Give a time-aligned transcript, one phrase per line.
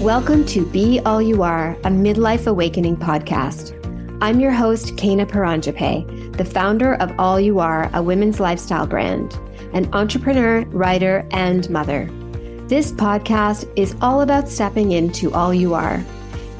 [0.00, 3.76] Welcome to Be All You Are, a midlife awakening podcast.
[4.22, 9.38] I'm your host, Kena Paranjape, the founder of All You Are, a women's lifestyle brand,
[9.74, 12.06] an entrepreneur, writer, and mother.
[12.66, 16.02] This podcast is all about stepping into all you are.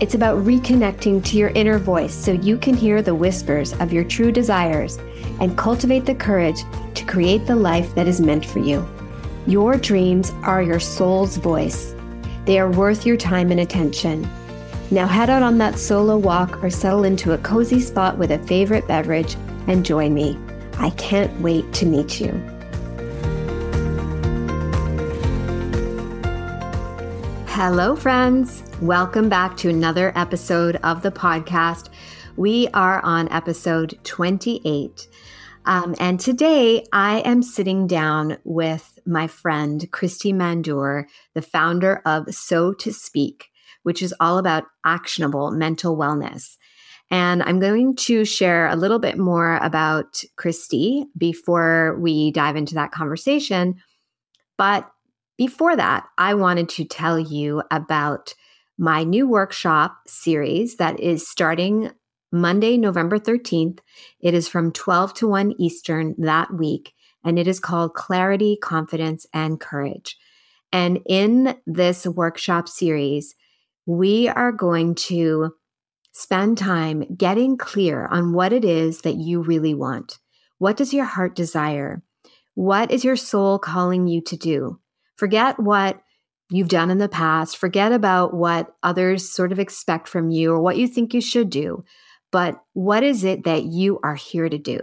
[0.01, 4.05] It's about reconnecting to your inner voice so you can hear the whispers of your
[4.05, 4.99] true desires
[5.41, 6.61] and cultivate the courage
[6.93, 8.87] to create the life that is meant for you.
[9.47, 11.95] Your dreams are your soul's voice.
[12.47, 14.29] They are worth your time and attention.
[14.91, 18.39] Now head out on that solo walk or settle into a cozy spot with a
[18.39, 19.37] favorite beverage
[19.69, 20.39] and join me.
[20.79, 22.33] I can't wait to meet you.
[27.47, 28.63] Hello, friends.
[28.81, 31.91] Welcome back to another episode of the podcast.
[32.37, 35.09] We are on episode 28.
[35.67, 42.35] Um, and today I am sitting down with my friend, Kristy Mandour, the founder of
[42.35, 43.49] So to Speak,
[43.83, 46.57] which is all about actionable mental wellness.
[47.11, 52.75] And I'm going to share a little bit more about Kristy before we dive into
[52.75, 53.77] that conversation.
[54.57, 54.89] But
[55.37, 58.35] before that, I wanted to tell you about
[58.79, 61.91] my new workshop series that is starting
[62.33, 63.81] Monday, November 13th.
[64.21, 69.27] It is from 12 to 1 Eastern that week, and it is called Clarity, Confidence,
[69.33, 70.17] and Courage.
[70.73, 73.35] And in this workshop series,
[73.87, 75.55] we are going to
[76.13, 80.19] spend time getting clear on what it is that you really want.
[80.59, 82.03] What does your heart desire?
[82.55, 84.81] What is your soul calling you to do?
[85.17, 86.01] Forget what
[86.51, 87.57] you've done in the past.
[87.57, 91.51] Forget about what others sort of expect from you or what you think you should
[91.51, 91.85] do
[92.31, 94.81] but what is it that you are here to do?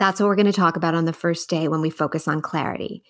[0.00, 2.40] That's what we're going to talk about on the first day when we focus on
[2.40, 3.04] clarity.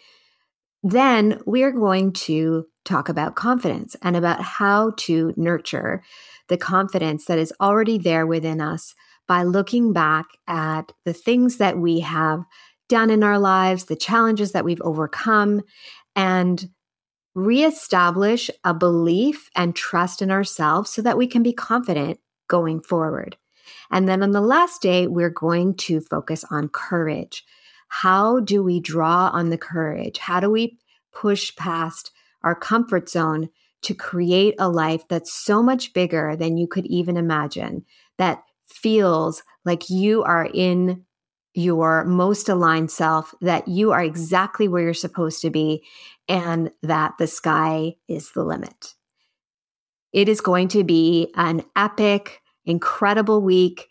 [0.82, 6.02] Then we're going to talk about confidence and about how to nurture
[6.48, 8.96] the confidence that is already there within us
[9.28, 12.42] by looking back at the things that we have
[12.88, 15.62] done in our lives, the challenges that we've overcome,
[16.16, 16.70] and
[17.36, 22.18] reestablish a belief and trust in ourselves so that we can be confident
[22.48, 23.36] going forward.
[23.90, 27.44] And then on the last day, we're going to focus on courage.
[27.88, 30.18] How do we draw on the courage?
[30.18, 30.78] How do we
[31.12, 32.12] push past
[32.42, 33.50] our comfort zone
[33.82, 37.84] to create a life that's so much bigger than you could even imagine,
[38.18, 41.04] that feels like you are in
[41.54, 45.82] your most aligned self, that you are exactly where you're supposed to be,
[46.28, 48.94] and that the sky is the limit.
[50.12, 53.88] It is going to be an epic, incredible week.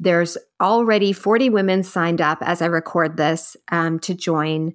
[0.00, 4.74] There's already 40 women signed up as I record this um, to join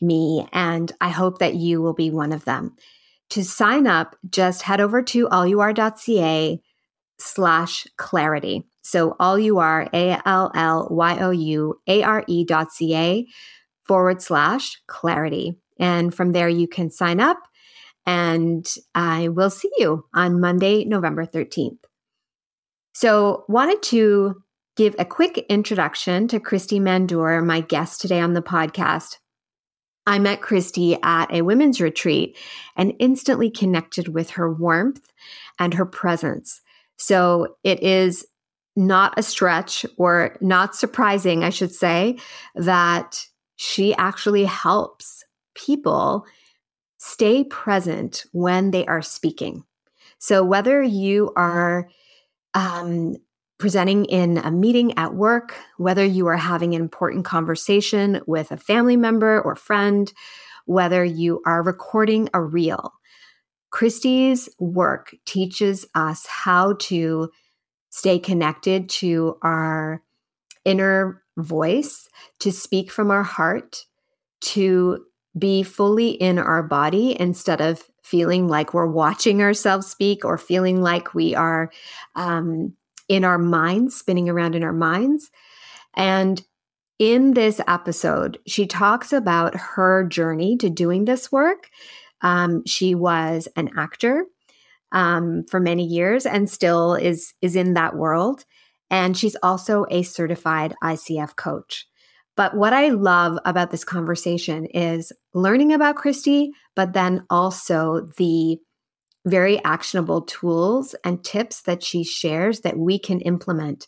[0.00, 2.76] me, and I hope that you will be one of them.
[3.30, 6.60] To sign up, just head over to allyouare.ca
[7.18, 8.66] slash clarity.
[8.82, 12.94] So all you are, A L L Y O U A R E dot C
[12.96, 13.26] A
[13.86, 15.58] forward slash clarity.
[15.78, 17.38] And from there, you can sign up
[18.06, 21.78] and I will see you on Monday, November 13th.
[23.00, 24.42] So, wanted to
[24.76, 29.16] give a quick introduction to Kristy Mandour, my guest today on the podcast.
[30.06, 32.36] I met Kristy at a women's retreat
[32.76, 35.10] and instantly connected with her warmth
[35.58, 36.60] and her presence.
[36.98, 38.26] So, it is
[38.76, 42.18] not a stretch or not surprising, I should say,
[42.54, 43.24] that
[43.56, 45.24] she actually helps
[45.54, 46.26] people
[46.98, 49.64] stay present when they are speaking.
[50.18, 51.88] So, whether you are
[52.54, 53.16] um,
[53.58, 58.56] presenting in a meeting at work, whether you are having an important conversation with a
[58.56, 60.12] family member or friend,
[60.66, 62.92] whether you are recording a reel,
[63.72, 67.30] Kristy's work teaches us how to
[67.90, 70.02] stay connected to our
[70.64, 72.08] inner voice,
[72.40, 73.84] to speak from our heart,
[74.40, 75.04] to
[75.38, 80.82] be fully in our body instead of feeling like we're watching ourselves speak or feeling
[80.82, 81.70] like we are
[82.16, 82.74] um,
[83.08, 85.30] in our minds, spinning around in our minds.
[85.94, 86.42] And
[86.98, 91.70] in this episode, she talks about her journey to doing this work.
[92.20, 94.26] Um, she was an actor
[94.92, 98.44] um, for many years and still is is in that world.
[98.90, 101.86] And she's also a certified ICF coach.
[102.36, 108.58] But what I love about this conversation is learning about Kristy, but then also the
[109.26, 113.86] very actionable tools and tips that she shares that we can implement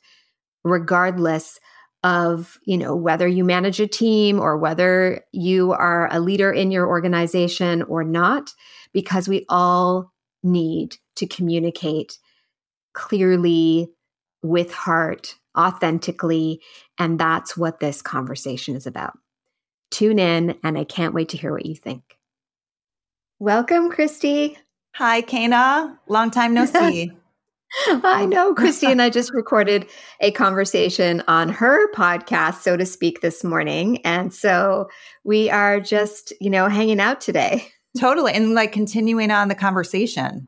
[0.63, 1.59] regardless
[2.05, 6.71] of you know whether you manage a team or whether you are a leader in
[6.71, 8.51] your organization or not
[8.93, 10.13] because we all
[10.43, 12.19] need to communicate
[12.93, 13.89] clearly
[14.43, 16.61] with heart, authentically.
[16.99, 19.15] And that's what this conversation is about.
[19.91, 22.03] Tune in, and I can't wait to hear what you think.
[23.39, 24.57] Welcome, Kristy.
[24.95, 25.99] Hi, Kena.
[26.09, 27.13] Long time no see.
[27.87, 29.87] I know Kristy and I just recorded
[30.21, 33.99] a conversation on her podcast, so to speak, this morning.
[34.05, 34.89] And so
[35.25, 37.67] we are just, you know, hanging out today.
[37.99, 38.33] Totally.
[38.33, 40.47] And like continuing on the conversation.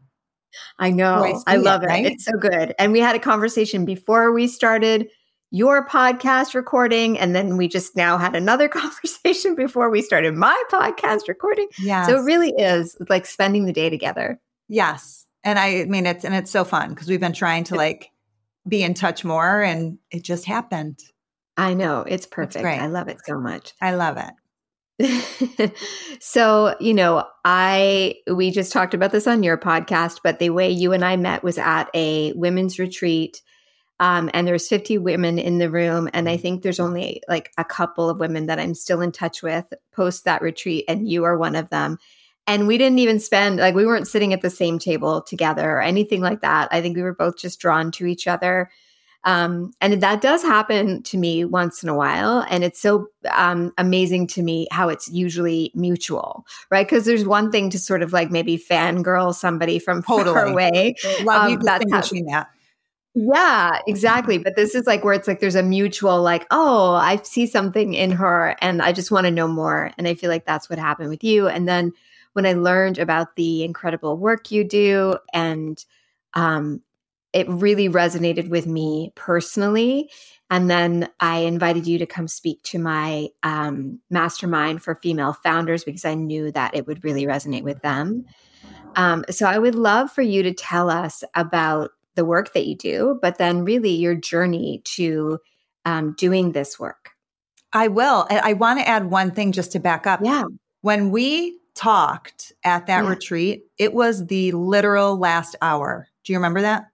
[0.78, 1.24] I know.
[1.24, 1.88] Oh, I, I love it, it.
[1.88, 2.06] Right?
[2.06, 2.74] It's so good.
[2.78, 5.08] And we had a conversation before we started
[5.50, 7.18] your podcast recording.
[7.18, 11.68] And then we just now had another conversation before we started my podcast recording.
[11.78, 12.06] Yeah.
[12.06, 14.40] So it really is like spending the day together.
[14.68, 15.26] Yes.
[15.44, 18.10] And I mean, it's, and it's so fun because we've been trying to like
[18.66, 20.98] be in touch more and it just happened.
[21.56, 22.00] I know.
[22.00, 22.64] It's perfect.
[22.64, 23.74] I love it so much.
[23.80, 24.30] I love it.
[26.20, 30.70] so, you know, I we just talked about this on your podcast, but the way
[30.70, 33.42] you and I met was at a women's retreat.
[34.00, 37.64] Um, and there's 50 women in the room, and I think there's only like a
[37.64, 41.38] couple of women that I'm still in touch with post that retreat, and you are
[41.38, 41.98] one of them.
[42.46, 45.80] And we didn't even spend like we weren't sitting at the same table together or
[45.80, 46.68] anything like that.
[46.70, 48.70] I think we were both just drawn to each other
[49.24, 52.44] um, and that does happen to me once in a while.
[52.50, 56.86] And it's so um, amazing to me how it's usually mutual, right?
[56.86, 60.34] Because there's one thing to sort of like maybe fangirl somebody from totally.
[60.34, 60.94] far away.
[61.22, 62.48] Love um, you distinguishing that.
[63.14, 64.38] Yeah, exactly.
[64.38, 67.94] But this is like where it's like there's a mutual, like, oh, I see something
[67.94, 69.92] in her and I just want to know more.
[69.96, 71.48] And I feel like that's what happened with you.
[71.48, 71.92] And then
[72.34, 75.82] when I learned about the incredible work you do and
[76.34, 76.82] um,
[77.34, 80.08] it really resonated with me personally.
[80.50, 85.82] And then I invited you to come speak to my um, mastermind for female founders
[85.82, 88.24] because I knew that it would really resonate with them.
[88.94, 92.76] Um, so I would love for you to tell us about the work that you
[92.76, 95.40] do, but then really your journey to
[95.84, 97.10] um, doing this work.
[97.72, 98.28] I will.
[98.30, 100.20] I want to add one thing just to back up.
[100.22, 100.44] Yeah.
[100.82, 103.10] When we talked at that yeah.
[103.10, 106.06] retreat, it was the literal last hour.
[106.22, 106.84] Do you remember that?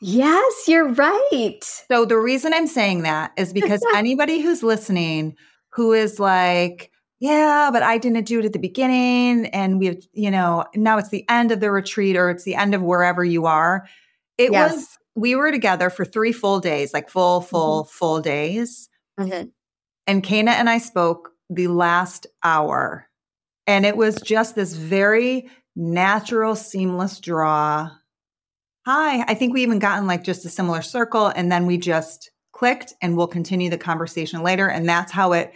[0.00, 1.60] Yes, you're right.
[1.90, 5.36] So the reason I'm saying that is because anybody who's listening
[5.70, 6.90] who is like,
[7.20, 11.10] yeah, but I didn't do it at the beginning and we've, you know, now it's
[11.10, 13.86] the end of the retreat or it's the end of wherever you are.
[14.38, 14.72] It yes.
[14.72, 17.90] was we were together for 3 full days, like full full mm-hmm.
[17.90, 18.88] full days.
[19.18, 19.48] Mm-hmm.
[20.06, 23.08] And Kena and I spoke the last hour.
[23.66, 27.90] And it was just this very natural seamless draw
[28.84, 29.22] hi.
[29.22, 32.94] I think we even gotten like just a similar circle and then we just clicked
[33.00, 34.68] and we'll continue the conversation later.
[34.68, 35.52] And that's how it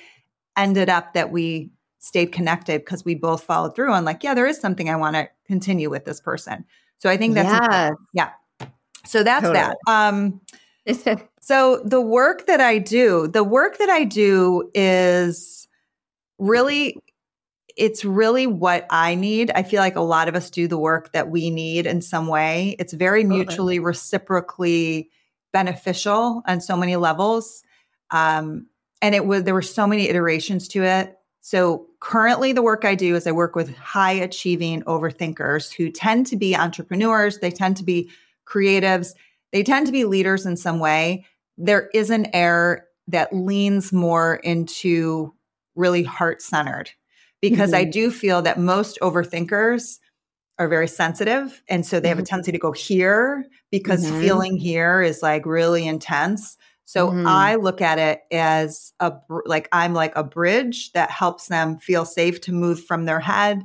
[0.57, 4.47] ended up that we stayed connected because we both followed through on like, yeah, there
[4.47, 6.65] is something I want to continue with this person.
[6.99, 7.91] So I think that's, yeah.
[8.13, 8.69] yeah.
[9.05, 9.61] So that's totally.
[9.61, 9.77] that.
[9.87, 10.41] Um,
[11.41, 15.69] so the work that I do, the work that I do is
[16.39, 16.97] really
[17.77, 19.51] it's really what I need.
[19.55, 22.27] I feel like a lot of us do the work that we need in some
[22.27, 22.75] way.
[22.79, 25.11] It's very mutually reciprocally
[25.53, 27.63] beneficial on so many levels.
[28.11, 28.67] Um,
[29.03, 31.19] and it was there were so many iterations to it.
[31.43, 36.27] So currently the work I do is I work with high achieving overthinkers who tend
[36.29, 38.11] to be entrepreneurs, they tend to be
[38.47, 39.13] creatives,
[39.53, 41.27] they tend to be leaders in some way.
[41.59, 45.35] There is an air that leans more into
[45.75, 46.91] really heart centered
[47.51, 47.81] because mm-hmm.
[47.81, 49.99] I do feel that most overthinkers
[50.59, 51.63] are very sensitive.
[51.69, 52.29] And so they have a mm-hmm.
[52.29, 54.21] tendency to go here because mm-hmm.
[54.21, 56.57] feeling here is like really intense.
[56.87, 57.27] So mm-hmm.
[57.27, 59.13] I look at it as a
[59.45, 63.63] like I'm like a bridge that helps them feel safe to move from their head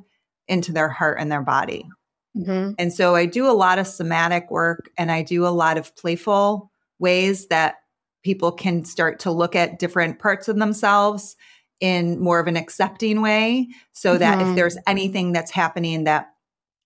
[0.47, 1.87] into their heart and their body.
[2.35, 2.73] Mm-hmm.
[2.77, 5.95] And so I do a lot of somatic work and I do a lot of
[5.95, 7.75] playful ways that
[8.23, 11.35] people can start to look at different parts of themselves
[11.81, 14.51] in more of an accepting way so that mm-hmm.
[14.51, 16.31] if there's anything that's happening that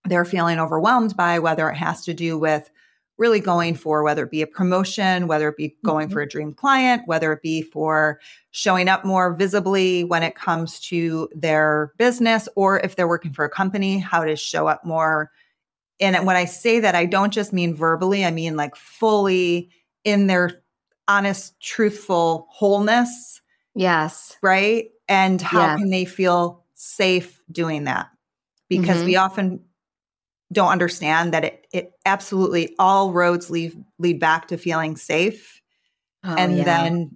[0.05, 2.71] they're feeling overwhelmed by, whether it has to do with
[3.17, 6.13] really going for whether it be a promotion, whether it be going mm-hmm.
[6.13, 8.19] for a dream client, whether it be for
[8.51, 13.45] showing up more visibly when it comes to their business, or if they're working for
[13.45, 15.31] a company, how to show up more.
[15.99, 19.69] And when I say that, I don't just mean verbally, I mean like fully
[20.03, 20.61] in their
[21.07, 23.34] honest, truthful wholeness
[23.75, 24.38] Yes.
[24.41, 24.91] Right.
[25.08, 25.77] And how yeah.
[25.77, 28.10] can they feel safe doing that?
[28.70, 29.05] Because mm-hmm.
[29.05, 29.60] we often
[30.51, 35.62] don't understand that it, it absolutely all roads lead lead back to feeling safe.
[36.24, 36.63] Oh, and yeah.
[36.63, 37.12] then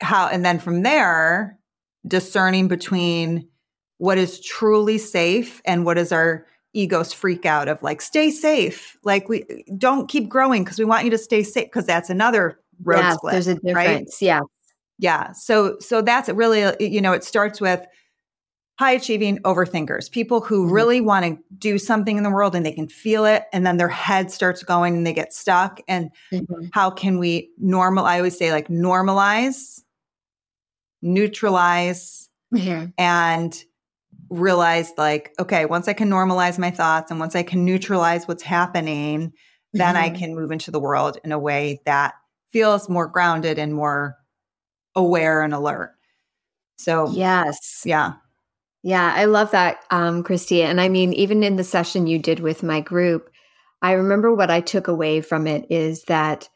[0.00, 1.58] how and then from there,
[2.06, 3.48] discerning between
[3.98, 8.96] what is truly safe and what is our egos freak out of like stay safe
[9.02, 9.44] like we
[9.76, 13.12] don't keep growing because we want you to stay safe because that's another road yeah,
[13.14, 14.22] split there's a difference right?
[14.22, 14.40] yeah
[15.00, 17.84] yeah so so that's really you know it starts with
[18.78, 20.74] high achieving overthinkers people who mm-hmm.
[20.74, 23.76] really want to do something in the world and they can feel it and then
[23.76, 26.66] their head starts going and they get stuck and mm-hmm.
[26.72, 29.80] how can we normal i always say like normalize
[31.02, 32.28] neutralize
[32.98, 33.64] and
[34.30, 38.42] realize like, okay, once I can normalize my thoughts and once I can neutralize what's
[38.42, 39.32] happening,
[39.72, 40.04] then mm-hmm.
[40.04, 42.14] I can move into the world in a way that
[42.52, 44.16] feels more grounded and more
[44.94, 45.94] aware and alert.
[46.76, 47.82] So, yes.
[47.84, 48.14] Yeah.
[48.82, 50.62] Yeah, I love that, um, Kristy.
[50.62, 53.30] And I mean, even in the session you did with my group,
[53.82, 56.48] I remember what I took away from it is that,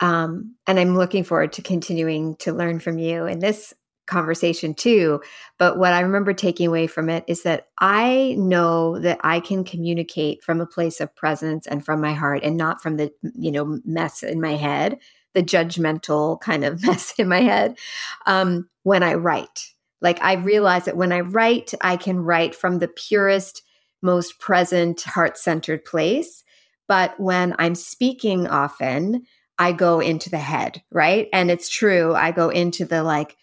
[0.00, 3.72] um, and I'm looking forward to continuing to learn from you in this
[4.06, 5.22] conversation too.
[5.58, 9.64] But what I remember taking away from it is that I know that I can
[9.64, 13.50] communicate from a place of presence and from my heart and not from the, you
[13.50, 14.98] know, mess in my head,
[15.34, 17.78] the judgmental kind of mess in my head
[18.26, 19.70] um, when I write.
[20.00, 23.62] Like I realize that when I write, I can write from the purest,
[24.02, 26.44] most present, heart centered place.
[26.86, 29.24] But when I'm speaking often,
[29.58, 31.28] I go into the head, right?
[31.32, 32.14] And it's true.
[32.14, 33.36] I go into the like,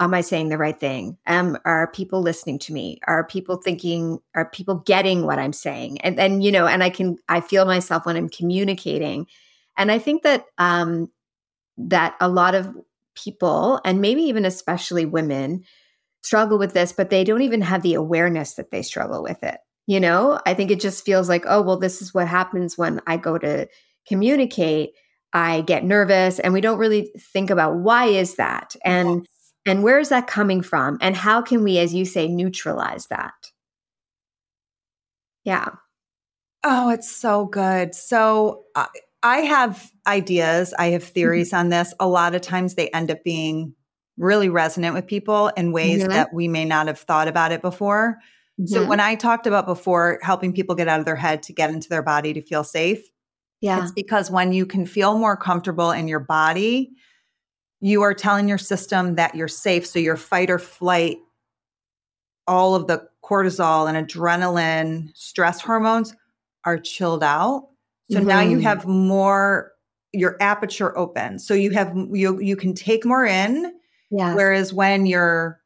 [0.00, 1.18] am I saying the right thing?
[1.26, 2.98] Am are people listening to me?
[3.06, 4.18] Are people thinking?
[4.34, 6.00] Are people getting what I'm saying?
[6.00, 9.26] And then you know, and I can I feel myself when I'm communicating,
[9.76, 11.10] and I think that um,
[11.78, 12.74] that a lot of
[13.14, 15.64] people, and maybe even especially women,
[16.22, 19.58] struggle with this, but they don't even have the awareness that they struggle with it.
[19.86, 23.00] You know, I think it just feels like, oh, well, this is what happens when
[23.06, 23.68] I go to
[24.06, 24.90] communicate.
[25.32, 29.20] I get nervous, and we don't really think about why is that and.
[29.20, 29.34] Yes
[29.66, 30.96] and where is that coming from?
[31.02, 33.34] And how can we, as you say, neutralize that?
[35.44, 35.68] Yeah.
[36.64, 37.94] Oh, it's so good.
[37.94, 38.86] So uh,
[39.22, 41.12] I have ideas, I have mm-hmm.
[41.12, 41.58] theories mm-hmm.
[41.58, 41.94] on this.
[42.00, 43.74] A lot of times they end up being
[44.16, 46.10] really resonant with people in ways mm-hmm.
[46.10, 48.18] that we may not have thought about it before.
[48.60, 48.66] Mm-hmm.
[48.66, 51.70] So when I talked about before helping people get out of their head to get
[51.70, 53.08] into their body to feel safe,
[53.60, 53.82] yeah.
[53.82, 56.92] It's because when you can feel more comfortable in your body,
[57.80, 59.86] you are telling your system that you're safe.
[59.86, 61.18] So your fight or flight,
[62.46, 66.14] all of the cortisol and adrenaline, stress hormones
[66.64, 67.67] are chilled out.
[68.10, 68.28] So mm-hmm.
[68.28, 68.66] now you mm-hmm.
[68.66, 69.72] have more
[70.12, 71.38] your aperture open.
[71.38, 73.74] So you have you you can take more in.
[74.10, 74.34] Yeah.
[74.34, 75.60] Whereas when you're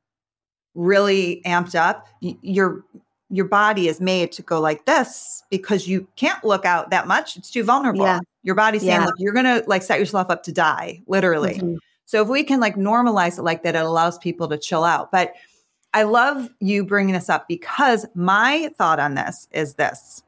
[0.74, 2.84] really amped up, your
[3.30, 7.36] your body is made to go like this because you can't look out that much.
[7.36, 8.04] It's too vulnerable.
[8.04, 8.20] Yeah.
[8.42, 9.06] Your body's saying, yeah.
[9.06, 11.54] look, you're gonna like set yourself up to die, literally.
[11.54, 11.76] Mm-hmm.
[12.04, 15.10] So if we can like normalize it like that, it allows people to chill out.
[15.12, 15.32] But
[15.94, 20.22] I love you bringing this up because my thought on this is this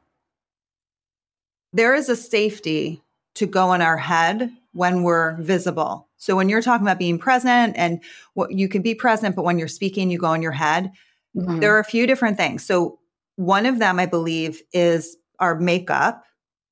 [1.75, 3.03] there is a safety
[3.33, 6.07] to go in our head when we're visible.
[6.15, 8.01] So when you're talking about being present and
[8.33, 10.91] what you can be present, but when you're speaking, you go in your head.
[11.35, 11.59] Mm-hmm.
[11.59, 12.65] There are a few different things.
[12.65, 12.99] So
[13.35, 16.23] one of them, I believe, is our makeup.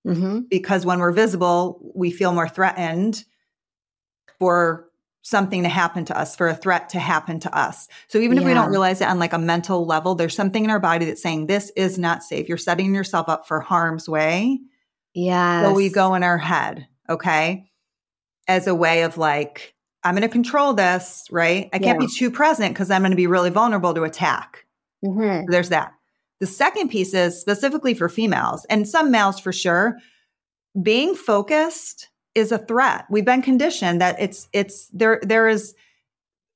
[0.08, 0.42] Mm-hmm.
[0.50, 3.26] Because when we're visible, we feel more threatened
[4.40, 4.90] for
[5.22, 7.90] something to happen to us, for a threat to happen to us.
[8.08, 8.44] So even yeah.
[8.44, 11.06] if we don't realize it on like a mental level, there's something in our body
[11.06, 12.48] that's saying this is not safe.
[12.48, 14.60] You're setting yourself up for harm's way.
[15.14, 15.64] Yeah.
[15.64, 17.70] So we go in our head, okay?
[18.48, 21.70] As a way of like, I'm going to control this, right?
[21.72, 22.08] I can't yeah.
[22.08, 24.66] be too present because I'm going to be really vulnerable to attack.
[25.06, 25.52] Mm-hmm.
[25.52, 25.94] there's that.
[26.40, 29.98] The second piece is specifically for females and some males for sure.
[30.82, 33.06] Being focused is a threat.
[33.10, 35.76] We've been conditioned that it's it's there there is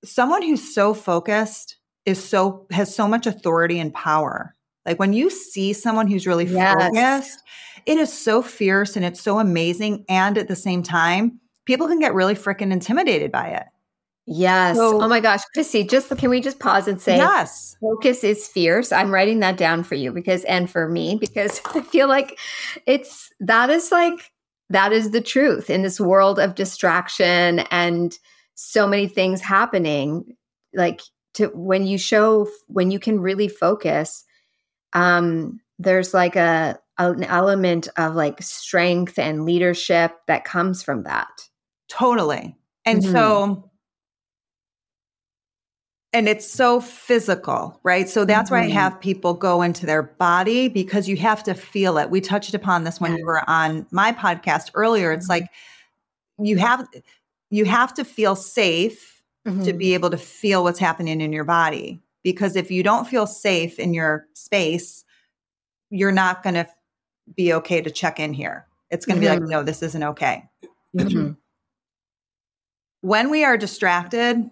[0.04, 4.54] someone who's so focused is so has so much authority and power.
[4.86, 6.76] Like when you see someone who's really yes.
[6.76, 7.44] focused,
[7.88, 12.00] it is so fierce and it's so amazing and at the same time, people can
[12.00, 13.64] get really freaking intimidated by it.
[14.26, 14.76] Yes.
[14.76, 17.78] So, oh my gosh, Chrissy, just can we just pause and say yes.
[17.80, 18.92] Focus is fierce.
[18.92, 22.38] I'm writing that down for you because and for me because I feel like
[22.86, 24.32] it's that is like
[24.70, 28.20] that is the truth in this world of distraction and
[28.56, 30.36] so many things happening
[30.74, 31.00] like
[31.36, 34.26] to when you show when you can really focus
[34.94, 41.30] um there's like a an element of like strength and leadership that comes from that
[41.90, 43.12] totally and mm-hmm.
[43.12, 43.70] so
[46.14, 48.08] and it's so physical, right?
[48.08, 48.56] So that's mm-hmm.
[48.56, 48.74] why I mm-hmm.
[48.74, 52.10] have people go into their body because you have to feel it.
[52.10, 55.12] We touched upon this when you were on my podcast earlier.
[55.12, 55.44] It's mm-hmm.
[55.44, 55.52] like
[56.40, 56.88] you have
[57.50, 59.64] you have to feel safe mm-hmm.
[59.64, 63.28] to be able to feel what's happening in your body because if you don't feel
[63.28, 65.04] safe in your space,
[65.90, 66.68] you're not going to
[67.36, 68.68] be okay to check in here.
[68.90, 69.34] It's going to mm-hmm.
[69.34, 69.52] be like, mm-hmm.
[69.52, 70.46] no, this isn't okay.
[70.96, 71.32] Mm-hmm.
[73.02, 74.50] when we are distracted,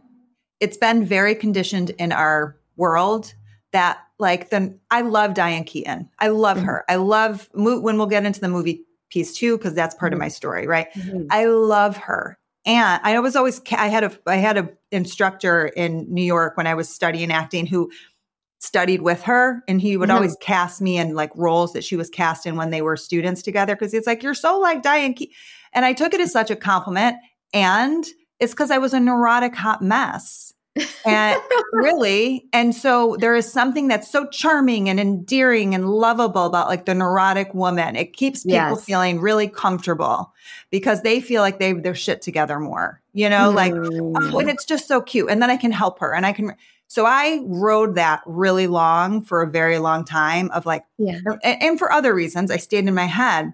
[0.59, 3.33] it's been very conditioned in our world
[3.71, 6.09] that like then I love Diane Keaton.
[6.19, 6.65] I love mm-hmm.
[6.67, 6.85] her.
[6.87, 10.21] I love when we'll get into the movie piece too because that's part mm-hmm.
[10.21, 10.91] of my story, right?
[10.93, 11.27] Mm-hmm.
[11.29, 12.37] I love her.
[12.65, 16.67] And I was always I had a I had a instructor in New York when
[16.67, 17.91] I was studying acting who
[18.59, 20.15] studied with her and he would mm-hmm.
[20.15, 23.41] always cast me in like roles that she was cast in when they were students
[23.41, 25.29] together because he's like you're so like Diane Ke-.
[25.73, 27.17] and I took it as such a compliment
[27.53, 28.05] and
[28.39, 30.53] it's because I was a neurotic hot mess
[31.05, 31.39] and
[31.73, 36.85] really and so there is something that's so charming and endearing and lovable about like
[36.85, 38.83] the neurotic woman it keeps people yes.
[38.83, 40.33] feeling really comfortable
[40.71, 43.55] because they feel like they have their shit together more you know mm.
[43.55, 46.33] like oh and it's just so cute and then i can help her and i
[46.33, 46.53] can
[46.87, 51.19] so I rode that really long for a very long time of like, yeah.
[51.43, 53.51] And, and for other reasons, I stayed in my head.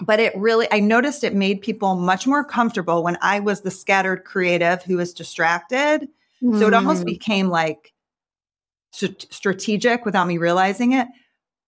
[0.00, 3.70] But it really, I noticed it made people much more comfortable when I was the
[3.70, 6.08] scattered creative who was distracted.
[6.40, 6.58] Mm.
[6.58, 7.06] So it almost mm.
[7.06, 7.92] became like
[8.92, 11.08] st- strategic without me realizing it.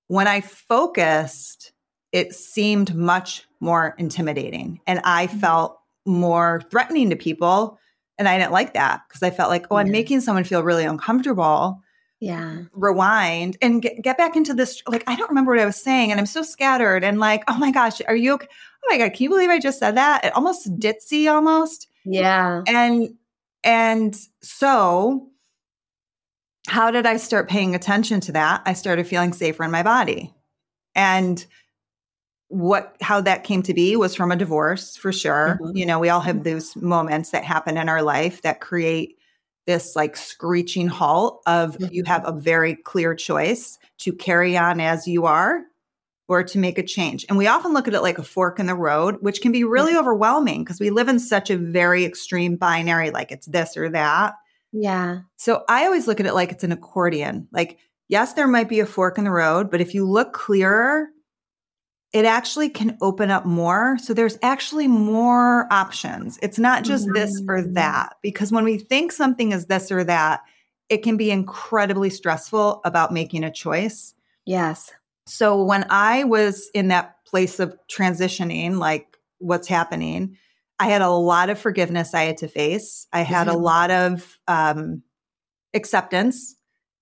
[0.07, 1.73] When I focused,
[2.12, 5.40] it seemed much more intimidating and I mm.
[5.40, 7.78] felt more threatening to people
[8.21, 10.85] and I didn't like that because I felt like, oh, I'm making someone feel really
[10.85, 11.83] uncomfortable.
[12.21, 12.65] Yeah.
[12.73, 14.83] Rewind and get, get back into this.
[14.87, 16.11] Like, I don't remember what I was saying.
[16.11, 18.47] And I'm so scattered and like, oh my gosh, are you okay?
[18.50, 20.27] Oh my God, can you believe I just said that?
[20.27, 21.89] It almost ditzy almost.
[22.05, 22.62] Yeah.
[22.67, 23.15] And,
[23.65, 25.31] and so
[26.69, 28.61] how did I start paying attention to that?
[28.67, 30.35] I started feeling safer in my body.
[30.95, 31.45] And
[32.50, 35.59] what how that came to be was from a divorce for sure.
[35.62, 35.76] Mm-hmm.
[35.76, 39.16] You know, we all have those moments that happen in our life that create
[39.66, 41.95] this like screeching halt of mm-hmm.
[41.95, 45.61] you have a very clear choice to carry on as you are
[46.26, 47.25] or to make a change.
[47.28, 49.62] And we often look at it like a fork in the road, which can be
[49.62, 50.01] really mm-hmm.
[50.01, 54.35] overwhelming because we live in such a very extreme binary like it's this or that.
[54.72, 55.20] Yeah.
[55.37, 57.46] So I always look at it like it's an accordion.
[57.53, 61.11] Like yes, there might be a fork in the road, but if you look clearer
[62.12, 63.96] it actually can open up more.
[63.99, 66.38] So there's actually more options.
[66.42, 67.14] It's not just mm-hmm.
[67.14, 67.75] this or mm.
[67.75, 70.40] that, because when we think something is this or that,
[70.88, 74.14] it can be incredibly stressful about making a choice.
[74.44, 74.90] Yes.
[75.27, 80.37] So when I was in that place of transitioning, like what's happening,
[80.81, 83.07] I had a lot of forgiveness I had to face.
[83.12, 83.57] I had mm-hmm.
[83.57, 85.03] a lot of um,
[85.75, 86.57] acceptance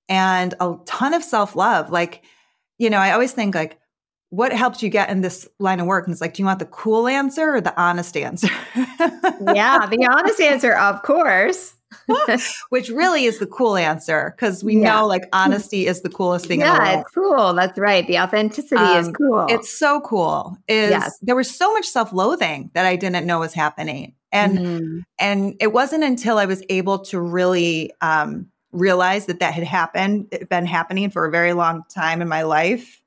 [0.09, 1.90] and a ton of self love.
[1.90, 2.25] Like,
[2.77, 3.79] you know, I always think like,
[4.31, 6.07] what helped you get in this line of work?
[6.07, 8.51] And it's like, do you want the cool answer or the honest answer?
[8.77, 11.75] yeah, the honest answer, of course.
[12.69, 14.93] Which really is the cool answer because we yeah.
[14.93, 16.61] know like honesty is the coolest thing.
[16.61, 17.55] Yeah, it's cool.
[17.55, 18.07] That's right.
[18.07, 19.47] The authenticity um, is cool.
[19.49, 20.59] It's so cool.
[20.69, 21.19] Is yes.
[21.23, 25.03] there was so much self-loathing that I didn't know was happening, and mm.
[25.19, 30.29] and it wasn't until I was able to really um, realize that that had happened,
[30.51, 33.01] been happening for a very long time in my life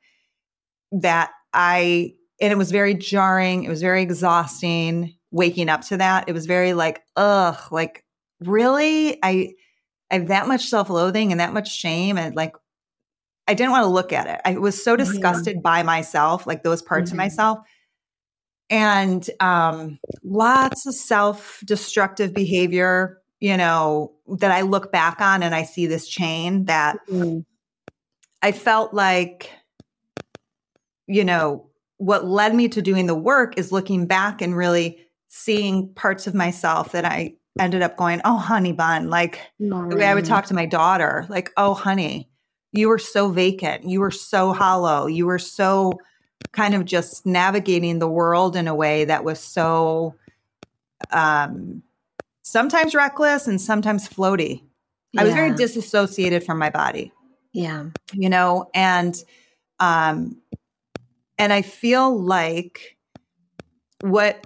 [0.91, 3.63] that I, and it was very jarring.
[3.63, 6.25] It was very exhausting waking up to that.
[6.27, 8.03] It was very like, ugh, like
[8.39, 9.17] really?
[9.23, 9.53] I,
[10.09, 12.17] I have that much self loathing and that much shame.
[12.17, 12.55] And like,
[13.47, 14.41] I didn't want to look at it.
[14.45, 15.61] I was so disgusted yeah.
[15.61, 17.19] by myself, like those parts mm-hmm.
[17.19, 17.59] of myself.
[18.69, 25.53] And um, lots of self destructive behavior, you know, that I look back on and
[25.53, 27.39] I see this chain that mm-hmm.
[28.41, 29.49] I felt like
[31.11, 34.97] you know, what led me to doing the work is looking back and really
[35.27, 39.09] seeing parts of myself that I ended up going, oh, honey bun.
[39.09, 42.29] Like the way I would talk to my daughter, like, oh, honey,
[42.71, 43.83] you were so vacant.
[43.83, 45.05] You were so hollow.
[45.05, 45.93] You were so
[46.53, 50.15] kind of just navigating the world in a way that was so
[51.11, 51.83] um,
[52.41, 54.63] sometimes reckless and sometimes floaty.
[55.11, 55.21] Yeah.
[55.21, 57.11] I was very disassociated from my body.
[57.53, 57.87] Yeah.
[58.13, 59.21] You know, and
[59.79, 60.37] um,
[61.41, 62.97] and I feel like
[64.01, 64.45] what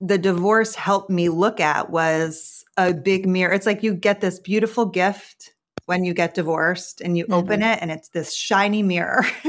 [0.00, 3.52] the divorce helped me look at was a big mirror.
[3.52, 5.54] It's like you get this beautiful gift
[5.86, 7.34] when you get divorced and you mm-hmm.
[7.34, 9.24] open it and it's this shiny mirror.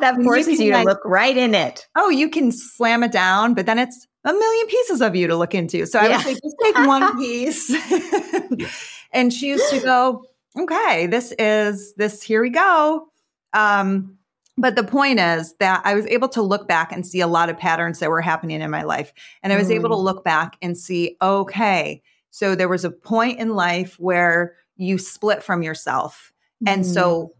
[0.00, 1.86] that forces you, you to like, look right in it.
[1.94, 5.36] Oh, you can slam it down, but then it's a million pieces of you to
[5.36, 5.86] look into.
[5.86, 6.16] So I yeah.
[6.16, 7.72] would say just take one piece.
[9.12, 10.24] and she used to go,
[10.58, 13.06] okay, this is this, here we go.
[13.52, 14.18] Um,
[14.58, 17.50] but the point is that I was able to look back and see a lot
[17.50, 19.12] of patterns that were happening in my life.
[19.42, 19.72] And I was mm.
[19.72, 20.02] able to mm.
[20.02, 25.42] look back and see, okay, so there was a point in life where you split
[25.42, 26.32] from yourself.
[26.64, 26.72] Mm.
[26.72, 27.30] And so mm.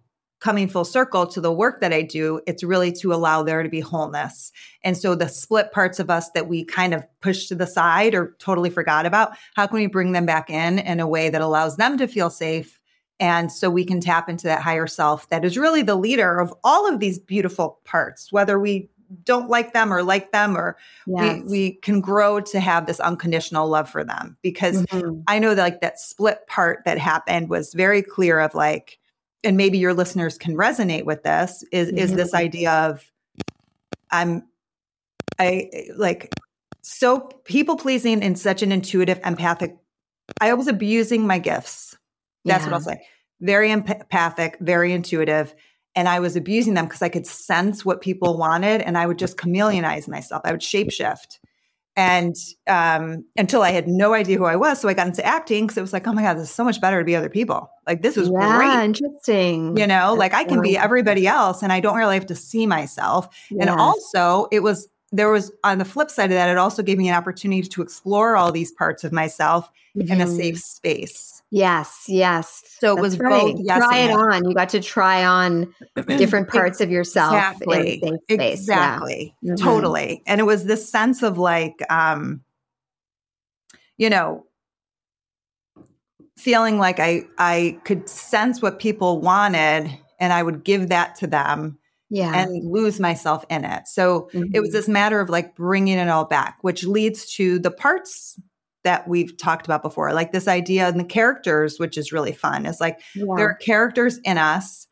[0.40, 3.68] coming full circle to the work that I do, it's really to allow there to
[3.68, 4.52] be wholeness.
[4.84, 8.14] And so the split parts of us that we kind of push to the side
[8.14, 11.40] or totally forgot about, how can we bring them back in in a way that
[11.40, 12.75] allows them to feel safe?
[13.18, 16.52] And so we can tap into that higher self that is really the leader of
[16.62, 18.90] all of these beautiful parts, whether we
[19.24, 20.76] don't like them or like them or
[21.06, 21.42] yes.
[21.42, 25.20] we, we can grow to have this unconditional love for them because mm-hmm.
[25.28, 28.98] i know that like that split part that happened was very clear of like
[29.44, 31.98] and maybe your listeners can resonate with this is mm-hmm.
[31.98, 33.10] is this idea of
[34.10, 34.42] i'm
[35.38, 36.32] i like
[36.82, 39.76] so people pleasing in such an intuitive empathic
[40.40, 41.96] i was abusing my gifts
[42.46, 42.70] that's yeah.
[42.70, 43.00] what i'll say
[43.40, 45.54] very empathic very intuitive
[45.94, 49.18] and i was abusing them because i could sense what people wanted and i would
[49.18, 51.38] just chameleonize myself i would shapeshift
[51.96, 55.64] and um, until I had no idea who I was, so I got into acting
[55.64, 57.30] because it was like, oh my god, this is so much better to be other
[57.30, 57.70] people.
[57.86, 59.78] Like this was yeah, great, interesting.
[59.78, 62.34] You know, That's like I can be everybody else, and I don't really have to
[62.34, 63.34] see myself.
[63.58, 66.98] And also, it was there was on the flip side of that, it also gave
[66.98, 70.12] me an opportunity to explore all these parts of myself mm-hmm.
[70.12, 70.58] in a safe mm-hmm.
[70.58, 71.42] space.
[71.50, 72.62] Yes, yes.
[72.80, 73.54] So it was right.
[73.54, 73.60] both.
[73.62, 74.48] Yes try it on.
[74.48, 75.72] You got to try on
[76.06, 78.02] different parts of yourself exactly.
[78.28, 79.34] Exactly.
[79.42, 79.52] Yeah.
[79.52, 79.64] Mm-hmm.
[79.64, 80.22] Totally.
[80.26, 82.42] And it was this sense of like, um,
[83.96, 84.44] you know,
[86.36, 91.26] feeling like I I could sense what people wanted and I would give that to
[91.26, 91.78] them
[92.10, 92.40] yeah.
[92.40, 93.88] and lose myself in it.
[93.88, 94.54] So mm-hmm.
[94.54, 94.76] it was mm-hmm.
[94.76, 98.40] this matter of like bringing it all back, which leads to the parts
[98.84, 102.66] that we've talked about before, like this idea and the characters, which is really fun.
[102.66, 103.24] Is like yeah.
[103.36, 104.86] there are characters in us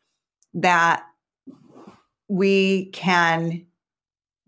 [0.53, 1.03] that
[2.27, 3.65] we can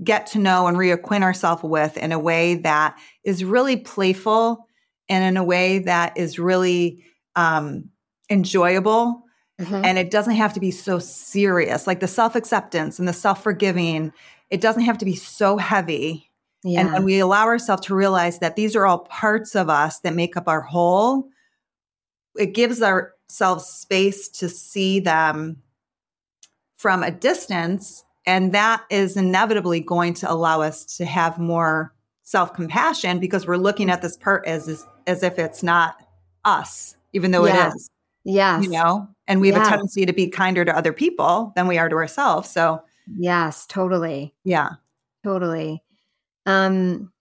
[0.04, 4.68] get to know and reacquaint ourselves with in a way that is really playful
[5.10, 7.04] and in a way that is really
[7.36, 7.90] um,
[8.30, 9.24] enjoyable.
[9.60, 9.86] Mm-hmm.
[9.86, 13.42] And it doesn't have to be so serious, like the self acceptance and the self
[13.42, 14.14] forgiving.
[14.50, 16.28] It doesn't have to be so heavy
[16.64, 16.82] yeah.
[16.82, 20.14] And when we allow ourselves to realize that these are all parts of us that
[20.14, 21.30] make up our whole,
[22.36, 25.62] it gives ourselves space to see them
[26.78, 28.04] from a distance.
[28.26, 31.94] And that is inevitably going to allow us to have more
[32.24, 35.96] self compassion because we're looking at this part as, as, as if it's not
[36.44, 37.74] us, even though yes.
[37.74, 37.90] it is.
[38.28, 38.66] Yes.
[38.66, 39.68] You know, and we have yes.
[39.68, 42.50] a tendency to be kinder to other people than we are to ourselves.
[42.50, 42.84] So,
[43.18, 44.36] yes, totally.
[44.44, 44.72] Yeah.
[45.24, 45.82] Totally.
[46.46, 47.14] Um,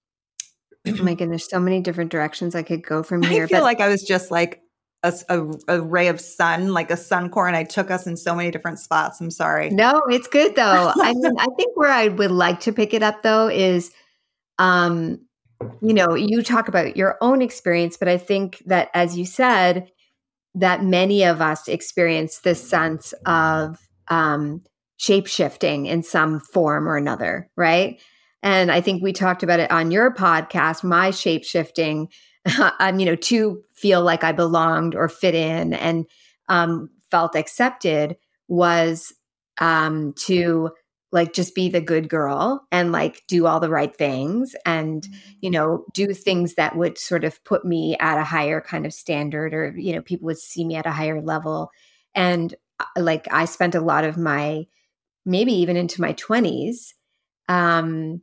[0.87, 3.45] oh my goodness, there's so many different directions I could go from here.
[3.45, 4.63] I feel but- like I was just like
[5.05, 8.17] a, a, a, ray of sun, like a sun core, and I took us in
[8.17, 9.21] so many different spots.
[9.21, 9.71] I'm sorry.
[9.71, 10.93] No, it's good though.
[10.97, 13.93] I mean, I think where I would like to pick it up though is,
[14.59, 15.21] um,
[15.81, 19.89] you know, you talk about your own experience, but I think that as you said,
[20.57, 24.63] that many of us experience this sense of um,
[24.97, 28.01] shape shifting in some form or another, right?
[28.43, 32.09] And I think we talked about it on your podcast, my shape shifting,
[32.81, 36.07] um, you know, to feel like I belonged or fit in and
[36.49, 38.17] um, felt accepted
[38.49, 39.13] was
[39.59, 40.71] um, to
[41.13, 45.07] like just be the good girl and like do all the right things and
[45.41, 48.93] you know do things that would sort of put me at a higher kind of
[48.93, 51.71] standard or you know people would see me at a higher level
[52.15, 54.67] and uh, like i spent a lot of my
[55.25, 56.95] maybe even into my 20s
[57.49, 58.21] um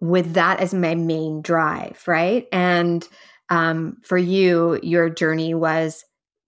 [0.00, 2.46] with that as my main drive, right?
[2.52, 3.06] And
[3.50, 6.04] um, for you, your journey was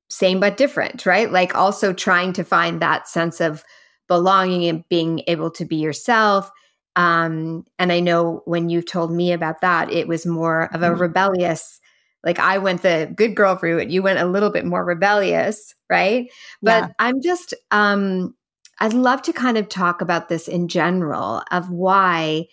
[0.09, 1.31] same but different, right?
[1.31, 3.65] Like also trying to find that sense of
[4.11, 6.51] belonging and being able to be yourself.
[6.97, 10.91] Um, and I know when you told me about that, it was more of a
[10.91, 11.01] mm-hmm.
[11.01, 11.81] rebellious,
[12.25, 16.29] like I went the good girl route, you went a little bit more rebellious, right?
[16.61, 16.89] But yeah.
[16.99, 18.35] I'm just, um,
[18.81, 22.47] I'd love to kind of talk about this in general of why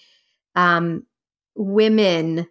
[0.56, 1.08] um,
[1.56, 2.48] women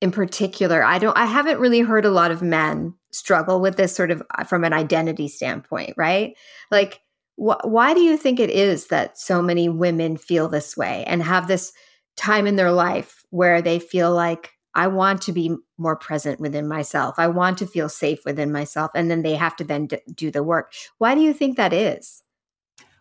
[0.00, 3.92] in particular, I don't, I haven't really heard a lot of men struggle with this
[3.92, 6.36] sort of uh, from an identity standpoint, right?
[6.70, 7.00] Like,
[7.38, 11.22] wh- why do you think it is that so many women feel this way and
[11.22, 11.72] have this
[12.16, 16.68] time in their life where they feel like, I want to be more present within
[16.68, 17.16] myself.
[17.18, 18.92] I want to feel safe within myself.
[18.94, 20.72] And then they have to then d- do the work.
[20.98, 22.22] Why do you think that is?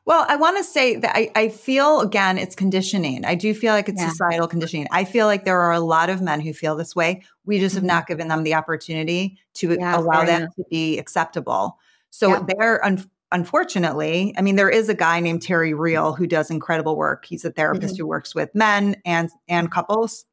[0.05, 3.25] Well, I want to say that I, I, feel again, it's conditioning.
[3.25, 4.09] I do feel like it's yeah.
[4.09, 4.87] societal conditioning.
[4.89, 7.23] I feel like there are a lot of men who feel this way.
[7.45, 7.89] We just have mm-hmm.
[7.89, 10.55] not given them the opportunity to yeah, allow that enough.
[10.55, 11.77] to be acceptable.
[12.09, 12.45] So yeah.
[12.47, 16.95] they're un- unfortunately, I mean, there is a guy named Terry Real who does incredible
[16.95, 17.25] work.
[17.25, 18.03] He's a therapist mm-hmm.
[18.03, 20.25] who works with men and and couples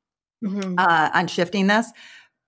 [0.42, 0.74] mm-hmm.
[0.78, 1.90] uh, on shifting this.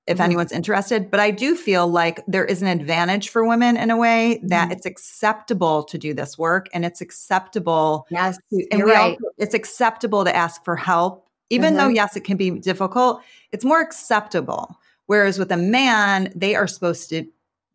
[0.07, 0.25] if mm-hmm.
[0.25, 1.11] anyone's interested.
[1.11, 4.65] But I do feel like there is an advantage for women in a way that
[4.65, 4.73] mm-hmm.
[4.73, 8.07] it's acceptable to do this work and it's acceptable.
[8.11, 8.97] Yes, to, and right.
[8.97, 11.79] also, it's acceptable to ask for help, even mm-hmm.
[11.79, 13.23] though yes, it can be difficult.
[13.53, 14.77] It's more acceptable.
[15.07, 17.27] Whereas with a man, they are supposed to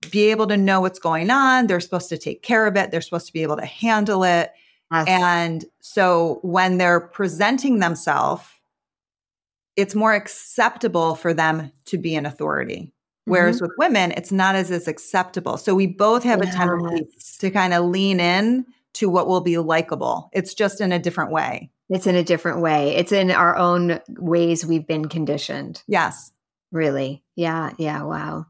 [0.10, 1.68] be able to know what's going on.
[1.68, 2.92] They're supposed to take care of it.
[2.92, 4.52] They're supposed to be able to handle it.
[4.92, 5.06] Yes.
[5.08, 8.44] And so when they're presenting themselves
[9.76, 12.92] it's more acceptable for them to be an authority.
[13.26, 13.66] Whereas mm-hmm.
[13.66, 15.58] with women, it's not as as acceptable.
[15.58, 16.54] So we both have yes.
[16.54, 20.30] a tendency to kind of lean in to what will be likable.
[20.34, 21.72] It's just in a different way.
[21.90, 22.96] It's in a different way.
[22.96, 25.84] It's in our own ways we've been conditioned.
[25.88, 26.32] Yes.
[26.72, 27.24] Really.
[27.36, 27.72] Yeah.
[27.78, 28.04] Yeah.
[28.04, 28.48] Wow.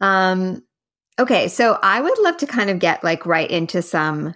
[0.00, 0.62] Um,
[1.18, 1.48] okay.
[1.48, 4.34] So I would love to kind of get like right into some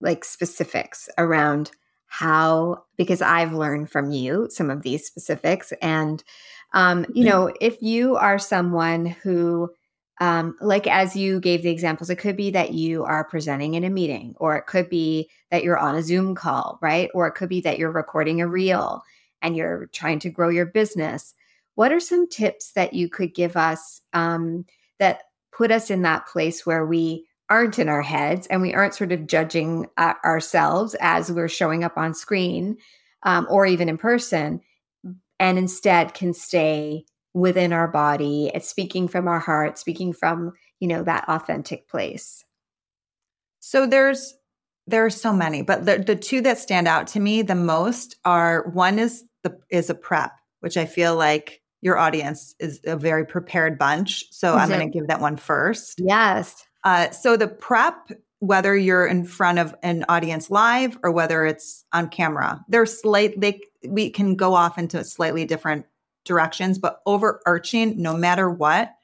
[0.00, 1.70] like specifics around
[2.06, 6.22] how because I've learned from you some of these specifics and
[6.74, 7.30] um, you mm-hmm.
[7.30, 9.70] know if you are someone who
[10.20, 13.84] um, like as you gave the examples it could be that you are presenting in
[13.84, 17.32] a meeting or it could be that you're on a zoom call right or it
[17.32, 19.02] could be that you're recording a reel
[19.40, 21.32] and you're trying to grow your business
[21.76, 24.66] what are some tips that you could give us um,
[25.02, 28.94] that put us in that place where we aren't in our heads and we aren't
[28.94, 32.76] sort of judging uh, ourselves as we're showing up on screen
[33.24, 34.60] um, or even in person
[35.40, 40.86] and instead can stay within our body it's speaking from our heart speaking from you
[40.86, 42.44] know that authentic place.
[43.58, 44.34] So there's
[44.86, 48.16] there are so many but the, the two that stand out to me the most
[48.24, 52.96] are one is the is a prep which i feel like your audience is a
[52.96, 57.48] very prepared bunch so i'm going to give that one first yes uh, so the
[57.48, 62.86] prep, whether you're in front of an audience live or whether it's on camera, they're
[62.86, 63.40] slight.
[63.40, 65.86] They we can go off into slightly different
[66.24, 68.94] directions, but overarching, no matter what,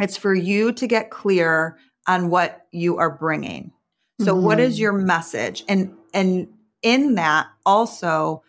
[0.00, 3.72] it's for you to get clear on what you are bringing.
[4.20, 4.44] So, mm-hmm.
[4.44, 4.82] what is mm-hmm.
[4.82, 5.64] your message?
[5.68, 6.48] And and
[6.82, 8.42] in that also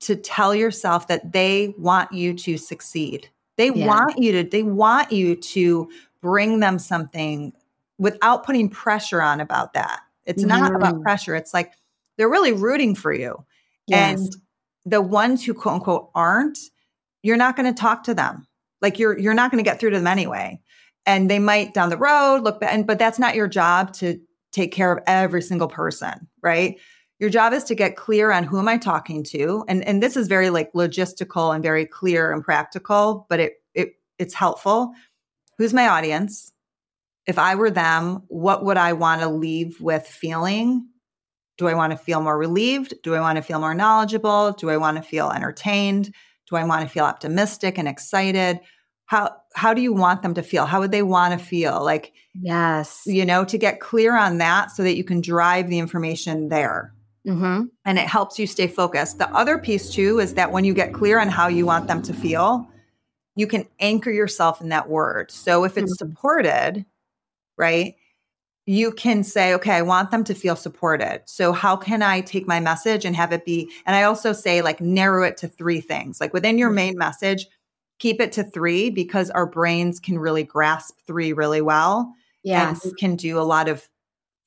[0.00, 3.28] to tell yourself that they want you to succeed.
[3.56, 3.86] They yeah.
[3.86, 7.52] want you to they want you to bring them something
[7.98, 10.00] without putting pressure on about that.
[10.24, 11.02] It's not about mm-hmm.
[11.02, 11.34] pressure.
[11.34, 11.72] It's like
[12.16, 13.44] they're really rooting for you.
[13.86, 14.20] Yes.
[14.20, 14.36] And
[14.84, 16.58] the ones who quote unquote aren't,
[17.22, 18.46] you're not going to talk to them.
[18.80, 20.60] Like you're you're not going to get through to them anyway.
[21.06, 24.20] And they might down the road look back, but that's not your job to
[24.52, 26.78] take care of every single person, right?
[27.18, 29.64] Your job is to get clear on who am I talking to.
[29.68, 33.94] And and this is very like logistical and very clear and practical, but it it
[34.18, 34.92] it's helpful.
[35.58, 36.52] Who's my audience?
[37.28, 40.88] if I were them, what would I want to leave with feeling?
[41.58, 42.94] Do I want to feel more relieved?
[43.02, 44.52] Do I want to feel more knowledgeable?
[44.52, 46.14] Do I want to feel entertained?
[46.48, 48.60] Do I want to feel optimistic and excited?
[49.04, 50.64] How how do you want them to feel?
[50.64, 51.84] How would they want to feel?
[51.84, 55.78] Like yes, you know, to get clear on that so that you can drive the
[55.78, 56.94] information there.
[57.28, 57.64] Mm-hmm.
[57.84, 59.18] And it helps you stay focused.
[59.18, 62.00] The other piece too is that when you get clear on how you want them
[62.02, 62.66] to feel,
[63.36, 65.30] you can anchor yourself in that word.
[65.30, 66.10] So if it's mm-hmm.
[66.10, 66.86] supported,
[67.56, 67.94] right?
[68.66, 71.22] You can say, okay, I want them to feel supported.
[71.24, 73.70] So, how can I take my message and have it be?
[73.86, 76.20] And I also say, like, narrow it to three things.
[76.20, 76.76] Like within your mm-hmm.
[76.76, 77.46] main message,
[77.98, 82.12] keep it to three because our brains can really grasp three really well.
[82.42, 82.68] Yeah.
[82.68, 83.88] And you can do a lot of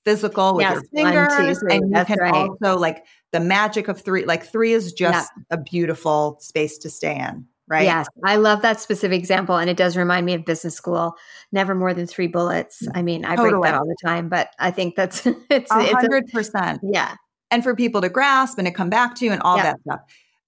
[0.06, 1.58] physical with yes, your fingers.
[1.62, 2.34] One, two, and you can right.
[2.34, 5.44] also, like, the magic of three, like, three is just yeah.
[5.52, 7.86] a beautiful space to stay in right?
[7.86, 9.56] Yes, I love that specific example.
[9.56, 11.16] And it does remind me of business school.
[11.54, 12.86] Never more than three bullets.
[12.94, 13.52] I mean, I totally.
[13.52, 16.82] break that all the time, but I think that's it's a hundred percent.
[16.84, 17.16] Yeah.
[17.50, 19.64] And for people to grasp and to come back to and all yeah.
[19.64, 20.00] that stuff.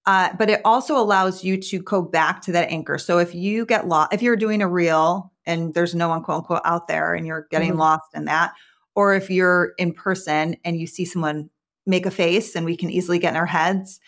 [0.06, 2.98] Uh, but it also allows you to go back to that anchor.
[2.98, 6.38] So if you get lost, if you're doing a reel and there's no one quote
[6.38, 7.80] unquote out there and you're getting mm-hmm.
[7.80, 8.52] lost in that,
[8.94, 11.50] or if you're in person and you see someone
[11.86, 14.00] make a face and we can easily get in our heads,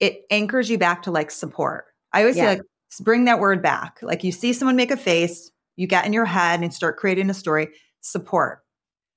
[0.00, 2.42] it anchors you back to like support I always yeah.
[2.42, 2.62] say, like,
[3.00, 3.98] bring that word back.
[4.02, 7.28] Like you see someone make a face, you get in your head and start creating
[7.28, 7.68] a story,
[8.00, 8.62] support.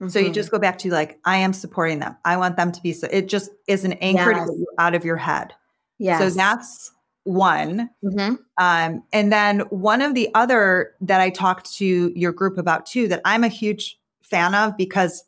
[0.02, 0.10] Mm-hmm.
[0.10, 0.34] So you mm-hmm.
[0.34, 2.18] just go back to like, I am supporting them.
[2.26, 4.50] I want them to be so it just is an anchor yes.
[4.78, 5.54] out of your head.
[5.98, 6.20] Yeah.
[6.20, 6.92] So that's
[7.24, 7.90] one.
[8.04, 8.36] Mm-hmm.
[8.58, 13.08] Um, and then one of the other that I talked to your group about too,
[13.10, 13.99] that I'm a huge
[14.30, 15.24] fan of because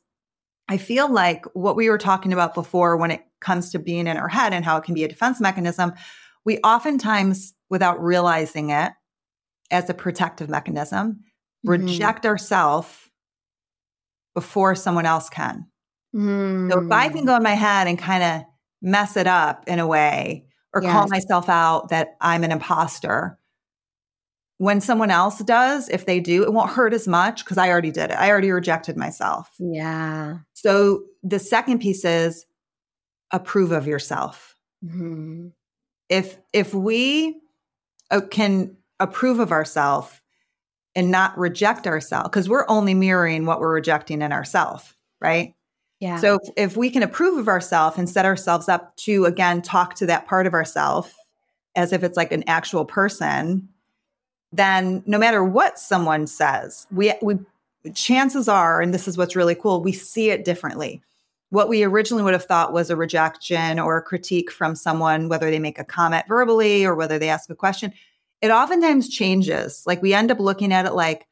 [0.68, 4.18] I feel like what we were talking about before when it comes to being in
[4.18, 5.94] our head and how it can be a defense mechanism,
[6.46, 8.92] we oftentimes without realizing it
[9.70, 11.24] as a protective mechanism,
[11.66, 11.70] mm-hmm.
[11.70, 13.10] reject ourselves
[14.34, 15.68] before someone else can.
[16.16, 16.72] Mm.
[16.72, 18.44] So if I can go in my head and kind of
[18.82, 20.92] mess it up in a way or yes.
[20.92, 23.38] call myself out that I'm an imposter,
[24.62, 27.90] when someone else does, if they do, it won't hurt as much because I already
[27.90, 28.16] did it.
[28.16, 29.50] I already rejected myself.
[29.58, 30.38] Yeah.
[30.54, 32.46] So the second piece is
[33.32, 34.56] approve of yourself.
[34.86, 35.48] Mm-hmm.
[36.10, 37.42] If if we
[38.12, 40.22] uh, can approve of ourselves
[40.94, 45.56] and not reject ourselves, because we're only mirroring what we're rejecting in ourselves, right?
[46.00, 46.18] Yeah.
[46.18, 49.96] So if, if we can approve of ourselves and set ourselves up to again talk
[49.96, 51.12] to that part of ourselves
[51.76, 53.68] as if it's like an actual person,
[54.52, 57.40] then no matter what someone says, we we
[57.94, 61.02] chances are, and this is what's really cool, we see it differently.
[61.50, 65.50] What we originally would have thought was a rejection or a critique from someone, whether
[65.50, 67.92] they make a comment verbally or whether they ask a question,
[68.42, 69.84] it oftentimes changes.
[69.86, 71.28] Like we end up looking at it like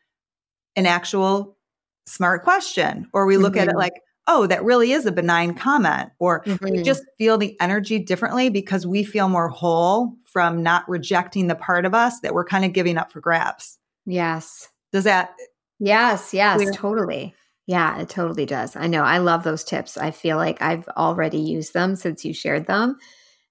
[0.75, 1.57] an actual
[2.05, 3.61] smart question, or we look mm-hmm.
[3.61, 3.79] at it mm-hmm.
[3.79, 6.65] like, oh, that really is a benign comment, or mm-hmm.
[6.65, 11.55] we just feel the energy differently because we feel more whole from not rejecting the
[11.55, 13.77] part of us that we're kind of giving up for grabs.
[14.05, 14.67] Yes.
[14.91, 15.35] Does that?
[15.79, 16.71] Yes, yes, clear?
[16.71, 17.35] totally.
[17.67, 18.75] Yeah, it totally does.
[18.75, 19.03] I know.
[19.03, 19.97] I love those tips.
[19.97, 22.97] I feel like I've already used them since you shared them.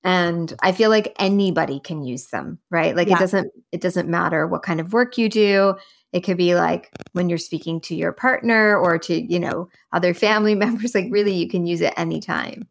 [0.04, 2.96] And I feel like anybody can use them, right?
[2.96, 3.16] Like yeah.
[3.16, 5.74] it doesn't it doesn't matter what kind of work you do.
[6.12, 10.14] It could be like when you're speaking to your partner or to, you know, other
[10.14, 12.68] family members like really you can use it anytime.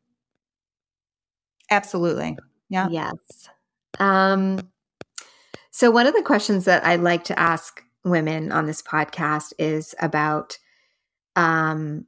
[1.70, 2.38] Absolutely.
[2.70, 2.88] Yeah.
[2.89, 3.50] Yes.
[3.99, 4.69] Um,
[5.71, 9.93] so, one of the questions that I like to ask women on this podcast is
[9.99, 10.57] about
[11.36, 12.05] um,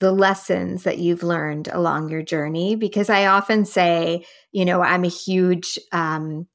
[0.00, 2.76] the lessons that you've learned along your journey.
[2.76, 6.46] Because I often say, you know, I'm a huge um,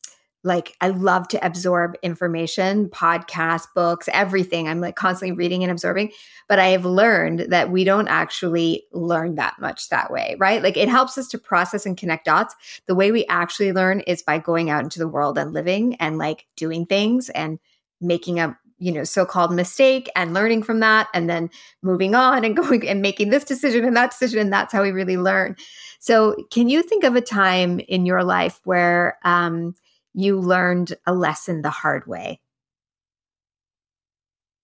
[0.44, 4.68] like I love to absorb information, podcasts, books, everything.
[4.68, 6.12] I'm like constantly reading and absorbing,
[6.48, 10.64] but I have learned that we don't actually learn that much that way, right?
[10.64, 12.56] Like it helps us to process and connect dots.
[12.86, 16.18] The way we actually learn is by going out into the world and living and
[16.18, 17.60] like doing things and
[18.00, 21.50] making a you know so-called mistake and learning from that and then
[21.82, 24.92] moving on and going and making this decision and that decision and that's how we
[24.92, 25.54] really learn
[26.00, 29.76] so can you think of a time in your life where um,
[30.14, 32.40] you learned a lesson the hard way,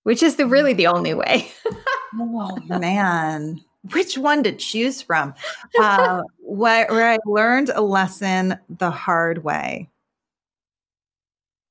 [0.03, 1.51] which is the really the only way.
[2.19, 3.62] oh man,
[3.93, 5.34] which one to choose from?
[5.79, 9.89] Uh, where, where I learned a lesson the hard way.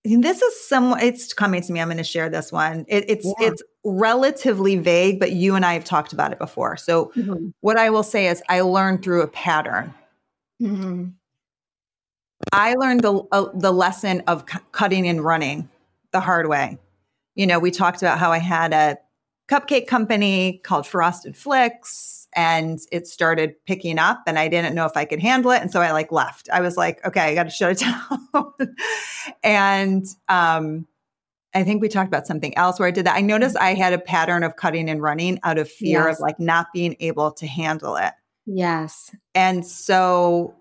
[0.05, 0.99] this is some.
[1.01, 1.81] It's coming to me.
[1.81, 2.85] I'm going to share this one.
[2.89, 3.49] It, it's yeah.
[3.49, 6.77] it's relatively vague, but you and I have talked about it before.
[6.77, 7.49] So mm-hmm.
[7.61, 9.95] what I will say is, I learned through a pattern.
[10.63, 11.09] Mm-hmm.
[12.53, 15.69] I learned the uh, the lesson of c- cutting and running
[16.13, 16.79] the hard way.
[17.35, 18.99] You know, we talked about how I had a
[19.49, 24.97] cupcake company called Frosted Flix and it started picking up and I didn't know if
[24.97, 26.49] I could handle it and so I like left.
[26.53, 27.79] I was like, okay, I got to shut it
[28.61, 28.75] down.
[29.43, 30.87] and um
[31.57, 33.17] I think we talked about something else where I did that.
[33.17, 36.17] I noticed I had a pattern of cutting and running out of fear yes.
[36.17, 38.13] of like not being able to handle it.
[38.45, 39.15] Yes.
[39.37, 40.57] And so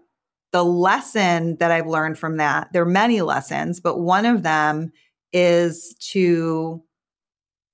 [0.54, 4.94] the lesson that I've learned from that, there are many lessons, but one of them
[5.34, 6.82] is to,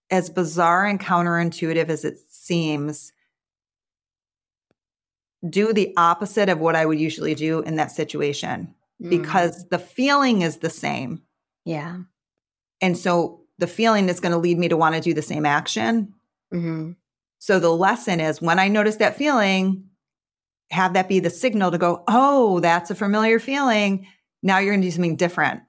[0.10, 3.12] as bizarre and counterintuitive as it seems,
[5.48, 9.10] do the opposite of what I would usually do in that situation mm.
[9.10, 11.22] because the feeling is the same.
[11.65, 11.98] Yeah.
[12.80, 15.46] And so the feeling is going to lead me to want to do the same
[15.46, 16.13] action.
[16.54, 16.94] Mm-hmm.
[17.39, 19.88] So the lesson is when I notice that feeling,
[20.72, 24.08] have that be the signal to go, oh, that's a familiar feeling.
[24.44, 25.62] Now you're going to do something different.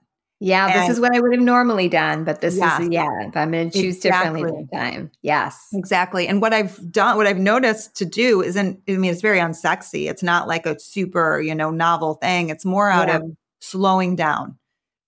[0.42, 3.30] Yeah, and, this is what I would have normally done, but this yeah, is yeah,
[3.34, 4.40] I'm going to choose exactly.
[4.40, 5.10] differently this time.
[5.20, 6.26] Yes, exactly.
[6.26, 8.80] And what I've done, what I've noticed to do isn't.
[8.88, 10.08] I mean, it's very unsexy.
[10.08, 12.48] It's not like a super, you know, novel thing.
[12.48, 13.16] It's more out yeah.
[13.16, 13.24] of
[13.60, 14.58] slowing down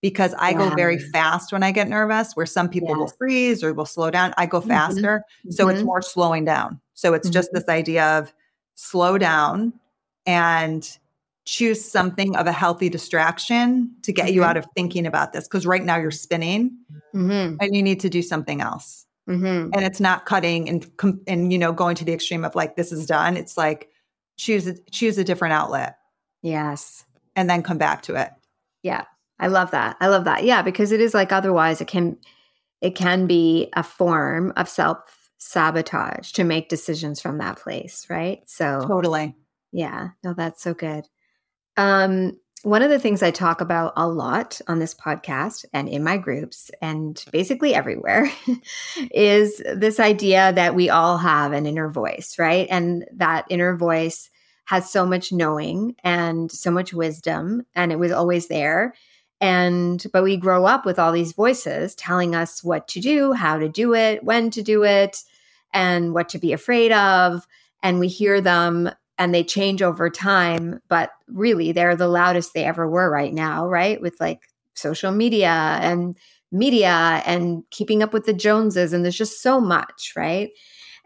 [0.02, 0.58] because I yeah.
[0.58, 2.36] go very fast when I get nervous.
[2.36, 4.68] Where some people will freeze or will slow down, I go mm-hmm.
[4.68, 5.24] faster.
[5.46, 5.50] Mm-hmm.
[5.52, 5.76] So mm-hmm.
[5.76, 6.78] it's more slowing down.
[6.92, 7.32] So it's mm-hmm.
[7.32, 8.34] just this idea of
[8.74, 9.72] slow down
[10.26, 10.98] and
[11.44, 14.34] choose something of a healthy distraction to get mm-hmm.
[14.34, 16.76] you out of thinking about this because right now you're spinning
[17.14, 17.56] mm-hmm.
[17.60, 19.06] and you need to do something else.
[19.28, 19.70] Mm-hmm.
[19.72, 20.90] and it's not cutting and
[21.28, 23.36] and you know going to the extreme of like this is done.
[23.36, 23.88] It's like
[24.36, 25.96] choose a, choose a different outlet.
[26.42, 27.04] Yes.
[27.36, 28.30] And then come back to it.
[28.82, 29.04] Yeah.
[29.38, 29.96] I love that.
[30.00, 30.42] I love that.
[30.42, 32.18] Yeah because it is like otherwise it can
[32.80, 38.42] it can be a form of self sabotage to make decisions from that place right?
[38.46, 39.36] So totally
[39.72, 41.06] yeah, no, that's so good.
[41.76, 46.04] Um, one of the things I talk about a lot on this podcast and in
[46.04, 48.30] my groups and basically everywhere
[49.10, 52.68] is this idea that we all have an inner voice, right?
[52.70, 54.30] And that inner voice
[54.66, 58.94] has so much knowing and so much wisdom, and it was always there.
[59.40, 63.58] And, but we grow up with all these voices telling us what to do, how
[63.58, 65.18] to do it, when to do it,
[65.74, 67.44] and what to be afraid of.
[67.82, 68.88] And we hear them
[69.22, 70.80] and they change over time.
[70.88, 74.00] But really, they're the loudest they ever were right now, right?
[74.02, 74.40] With like
[74.74, 76.16] social media and
[76.50, 78.92] media and keeping up with the Joneses.
[78.92, 80.50] And there's just so much, right?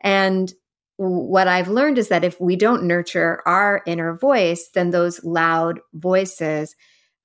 [0.00, 0.50] And
[0.96, 5.78] what I've learned is that if we don't nurture our inner voice, then those loud
[5.92, 6.74] voices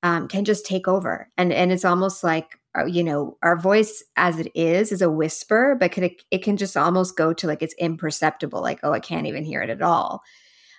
[0.03, 1.29] um, can just take over.
[1.37, 5.09] And, and it's almost like, uh, you know, our voice as it is is a
[5.09, 8.99] whisper, but it, it can just almost go to like it's imperceptible, like, oh, I
[8.99, 10.21] can't even hear it at all.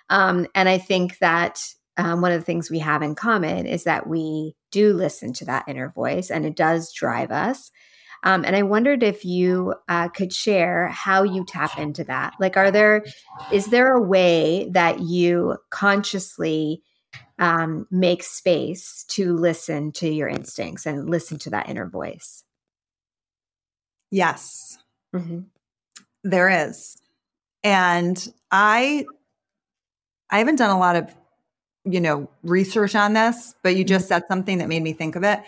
[0.09, 1.61] Um, and I think that
[1.97, 5.45] um, one of the things we have in common is that we do listen to
[5.45, 7.71] that inner voice and it does drive us.
[8.23, 12.33] Um, and I wondered if you uh, could share how you tap into that.
[12.39, 13.03] Like, are there,
[13.51, 16.81] is there a way that you consciously
[17.37, 22.45] um, make space to listen to your instincts and listen to that inner voice?
[24.09, 24.77] Yes,
[25.13, 25.41] mm-hmm.
[26.23, 26.95] there is.
[27.63, 29.05] And I,
[30.33, 31.13] I haven't done a lot of,
[31.85, 34.15] you know, research on this, but you just mm-hmm.
[34.15, 35.39] said something that made me think of it.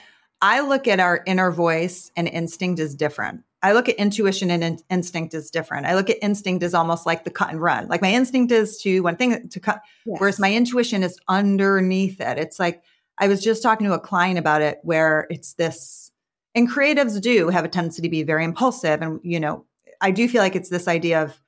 [0.41, 3.43] I look at our inner voice and instinct as different.
[3.63, 5.87] I look at intuition and in- instinct as different.
[5.87, 7.87] I look at instinct as almost like the cut and run.
[7.87, 10.19] Like my instinct is to one thing to cut, yes.
[10.19, 12.37] whereas my intuition is underneath it.
[12.37, 12.83] It's like
[13.17, 16.11] I was just talking to a client about it where it's this,
[16.53, 19.01] and creatives do have a tendency to be very impulsive.
[19.01, 19.65] And, you know,
[19.99, 21.41] I do feel like it's this idea of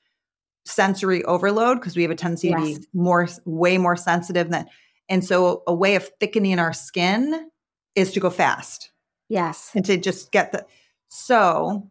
[0.68, 2.60] sensory overload because we have a tendency yes.
[2.60, 4.68] to be more, way more sensitive than,
[5.10, 7.50] and so a way of thickening our skin
[7.96, 8.92] is to go fast.
[9.30, 9.72] Yes.
[9.74, 10.66] And to just get the,
[11.10, 11.90] so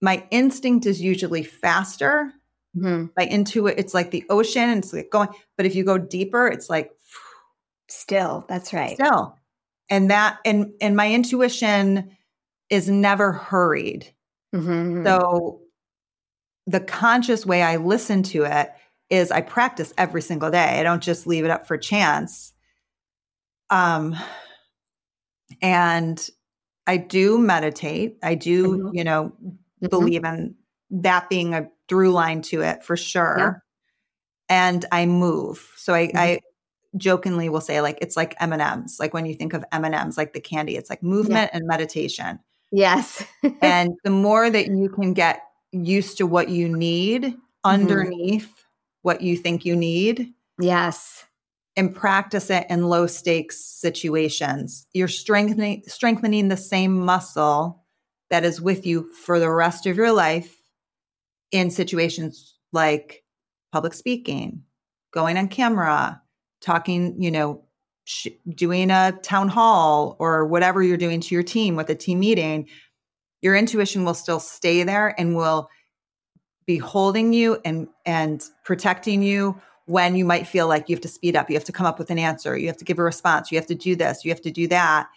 [0.00, 2.32] my instinct is usually faster.
[2.76, 3.06] Mm-hmm.
[3.16, 6.46] My intuit, it's like the ocean and it's like going, but if you go deeper,
[6.46, 6.90] it's like
[7.88, 8.94] still, that's right.
[8.94, 9.36] Still.
[9.88, 12.16] And that, and, and my intuition
[12.70, 14.12] is never hurried.
[14.54, 15.04] Mm-hmm.
[15.04, 15.60] So
[16.70, 18.70] the conscious way I listen to it
[19.08, 20.78] is I practice every single day.
[20.78, 22.52] I don't just leave it up for chance.
[23.70, 24.16] Um,
[25.60, 26.28] and
[26.86, 28.18] I do meditate.
[28.22, 28.96] I do, mm-hmm.
[28.96, 29.88] you know, mm-hmm.
[29.88, 30.54] believe in
[30.90, 33.36] that being a through line to it for sure.
[33.38, 33.52] Yeah.
[34.48, 35.72] And I move.
[35.76, 36.16] So I, mm-hmm.
[36.16, 36.40] I
[36.96, 38.98] jokingly will say like it's like M&Ms.
[39.00, 41.58] Like when you think of M&Ms like the candy, it's like movement yeah.
[41.58, 42.38] and meditation.
[42.70, 43.24] Yes.
[43.60, 45.42] and the more that you can get
[45.72, 47.38] used to what you need mm-hmm.
[47.64, 48.64] underneath
[49.02, 50.32] what you think you need.
[50.60, 51.24] Yes
[51.76, 54.86] and practice it in low stakes situations.
[54.92, 57.84] You're strengthening strengthening the same muscle
[58.28, 60.60] that is with you for the rest of your life
[61.52, 63.24] in situations like
[63.72, 64.62] public speaking,
[65.12, 66.20] going on camera,
[66.60, 67.64] talking, you know,
[68.04, 72.20] sh- doing a town hall or whatever you're doing to your team with a team
[72.20, 72.68] meeting.
[73.42, 75.68] Your intuition will still stay there and will
[76.66, 81.08] be holding you and and protecting you when you might feel like you have to
[81.08, 83.02] speed up, you have to come up with an answer, you have to give a
[83.02, 85.08] response, you have to do this, you have to do that.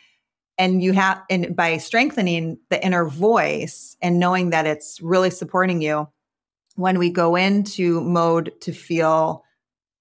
[0.57, 5.81] And you have, and by strengthening the inner voice and knowing that it's really supporting
[5.81, 6.07] you,
[6.75, 9.43] when we go into mode to feel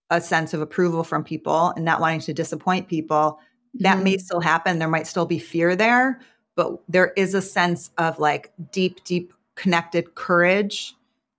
[0.08, 3.38] a sense of approval from people and not wanting to disappoint people,
[3.74, 4.04] that mm-hmm.
[4.04, 4.78] may still happen.
[4.78, 6.20] There might still be fear there,
[6.56, 10.94] but there is a sense of like deep, deep connected courage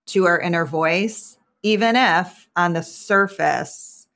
[0.07, 4.07] to our inner voice even if on the surface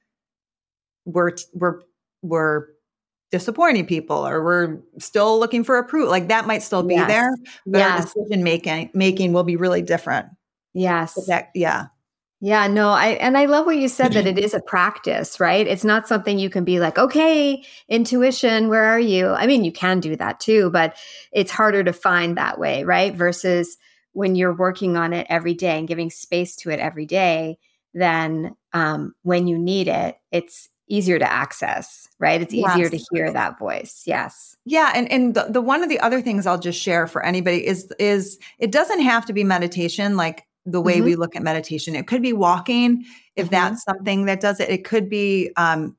[1.06, 1.82] we're we're
[2.22, 2.68] we're
[3.32, 7.08] disappointing people or we're still looking for approval like that might still be yes.
[7.08, 7.32] there
[7.66, 7.91] but yes.
[7.91, 10.28] our decision making making will be really different
[10.74, 11.88] yes that, yeah
[12.40, 15.66] yeah, no, I and I love what you said that it is a practice, right?
[15.66, 19.30] It's not something you can be like, okay, intuition, where are you?
[19.30, 20.96] I mean, you can do that too, but
[21.32, 23.16] it's harder to find that way, right?
[23.16, 23.78] Versus
[24.14, 27.58] when you're working on it every day and giving space to it every day,
[27.96, 32.42] then um, when you need it, it's easier to access, right?
[32.42, 32.92] It's easier yes.
[32.92, 34.04] to hear that voice.
[34.06, 34.56] Yes.
[34.66, 37.66] Yeah, and and the, the one of the other things I'll just share for anybody
[37.66, 41.05] is is it doesn't have to be meditation like the way mm-hmm.
[41.05, 41.95] we look at meditation.
[41.95, 43.05] It could be walking
[43.36, 43.51] if mm-hmm.
[43.51, 44.70] that's something that does it.
[44.70, 45.95] It could be um,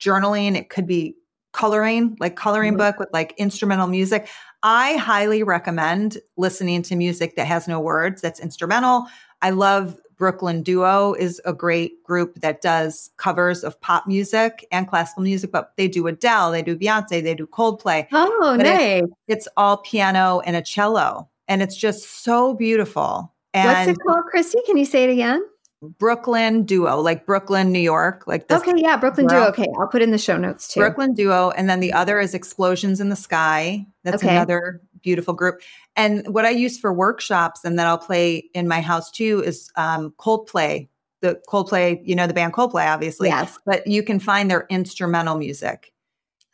[0.00, 0.56] journaling.
[0.56, 1.14] It could be
[1.52, 2.78] coloring, like coloring mm-hmm.
[2.78, 4.28] book with like instrumental music.
[4.64, 9.06] I highly recommend listening to music that has no words, that's instrumental.
[9.40, 14.88] I love Brooklyn Duo is a great group that does covers of pop music and
[14.88, 18.08] classical music, but they do Adele, they do Beyonce, they do Coldplay.
[18.10, 19.02] Oh, but nice.
[19.04, 21.28] It's, it's, all piano and a cello.
[21.46, 23.32] And it's just so beautiful.
[23.54, 24.64] And What's it called, Kristy?
[24.66, 25.42] Can you say it again?
[25.80, 28.24] Brooklyn Duo, like Brooklyn, New York.
[28.26, 29.46] Like this okay, yeah, Brooklyn Duo.
[29.46, 30.80] Okay, I'll put in the show notes too.
[30.80, 33.86] Brooklyn Duo, and then the other is Explosions in the Sky.
[34.02, 34.34] That's okay.
[34.34, 35.60] another beautiful group.
[35.94, 39.70] And what I use for workshops and that I'll play in my house too is
[39.76, 40.88] um, Coldplay.
[41.20, 43.28] The Coldplay, you know, the band Coldplay, obviously.
[43.28, 43.56] Yes.
[43.64, 45.92] But you can find their instrumental music.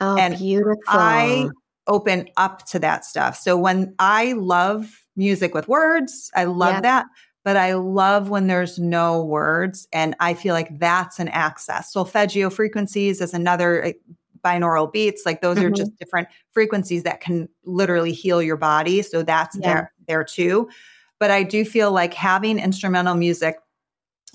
[0.01, 0.83] Oh, and beautiful.
[0.89, 1.49] I
[1.87, 3.37] open up to that stuff.
[3.37, 7.07] So when I love music with words, I love that.
[7.45, 9.87] But I love when there's no words.
[9.93, 11.93] And I feel like that's an access.
[11.93, 13.95] Solfeggio frequencies is another
[14.45, 15.67] binaural beats like those mm-hmm.
[15.67, 19.63] are just different frequencies that can literally heal your body so that's yeah.
[19.67, 20.69] there there too
[21.19, 23.57] but i do feel like having instrumental music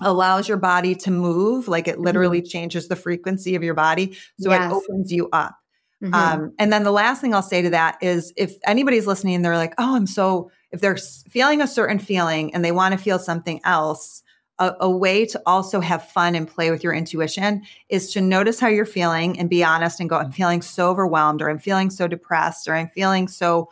[0.02, 2.48] allows your body to move like it literally mm-hmm.
[2.48, 4.70] changes the frequency of your body so yes.
[4.70, 5.56] it opens you up
[6.02, 6.12] mm-hmm.
[6.12, 9.56] um, and then the last thing i'll say to that is if anybody's listening they're
[9.56, 13.18] like oh i'm so if they're feeling a certain feeling and they want to feel
[13.18, 14.22] something else
[14.60, 18.60] a, a, way to also have fun and play with your intuition is to notice
[18.60, 21.88] how you're feeling and be honest and go, I'm feeling so overwhelmed, or I'm feeling
[21.88, 23.70] so depressed, or I'm feeling so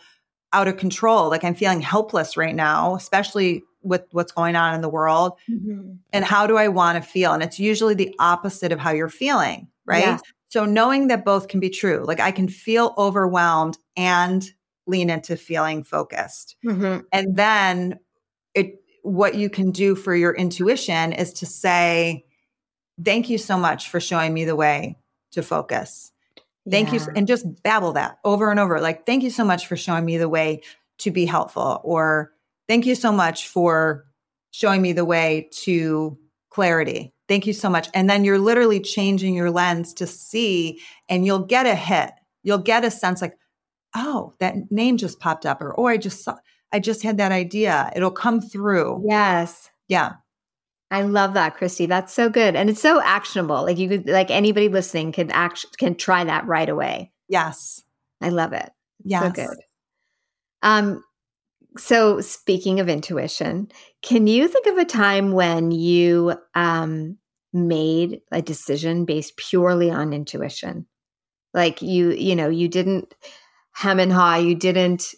[0.55, 1.29] out of control.
[1.29, 5.35] Like I'm feeling helpless right now, especially with what's going on in the world.
[5.49, 5.93] Mm-hmm.
[6.13, 7.33] And how do I want to feel?
[7.33, 10.05] And it's usually the opposite of how you're feeling, right?
[10.05, 10.19] Yeah.
[10.49, 14.51] So knowing that both can be true, like I can feel overwhelmed and
[14.89, 16.57] lean into feeling focused.
[16.65, 17.05] Mm-hmm.
[17.13, 18.01] And then
[18.55, 22.25] it what you can do for your intuition is to say,
[23.03, 24.99] Thank you so much for showing me the way
[25.31, 26.11] to focus.
[26.69, 27.01] Thank yeah.
[27.01, 27.13] you.
[27.15, 28.81] And just babble that over and over.
[28.81, 30.63] Like, thank you so much for showing me the way
[30.99, 31.81] to be helpful.
[31.85, 32.33] Or
[32.67, 34.05] thank you so much for
[34.51, 36.19] showing me the way to
[36.51, 37.15] clarity.
[37.29, 37.89] Thank you so much.
[37.95, 42.11] And then you're literally changing your lens to see, and you'll get a hit.
[42.43, 43.37] You'll get a sense like,
[43.95, 46.37] oh, that name just popped up, or oh, I just saw.
[46.73, 47.91] I just had that idea.
[47.97, 49.03] It'll come through.
[49.07, 49.71] Yes.
[49.89, 50.15] Yeah.
[50.91, 51.87] I love that, Kristy.
[51.87, 52.57] That's so good.
[52.57, 53.63] And it's so actionable.
[53.63, 57.13] Like you could like anybody listening can act can try that right away.
[57.29, 57.83] Yes.
[58.21, 58.71] I love it.
[59.05, 59.21] Yeah.
[59.21, 59.57] So good.
[60.63, 61.05] Um
[61.77, 63.71] so speaking of intuition,
[64.03, 67.19] can you think of a time when you um
[67.53, 70.87] made a decision based purely on intuition?
[71.53, 73.15] Like you, you know, you didn't
[73.73, 75.15] hem and haw, you didn't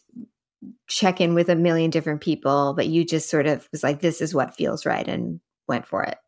[0.88, 4.20] check in with a million different people, but you just sort of was like, this
[4.20, 6.18] is what feels right and went for it.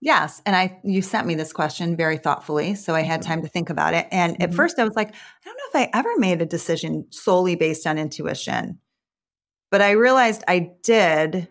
[0.00, 0.40] Yes.
[0.46, 2.76] And I you sent me this question very thoughtfully.
[2.76, 3.28] So I had mm-hmm.
[3.28, 4.06] time to think about it.
[4.12, 4.42] And mm-hmm.
[4.42, 7.56] at first I was like, I don't know if I ever made a decision solely
[7.56, 8.78] based on intuition.
[9.70, 11.48] But I realized I did,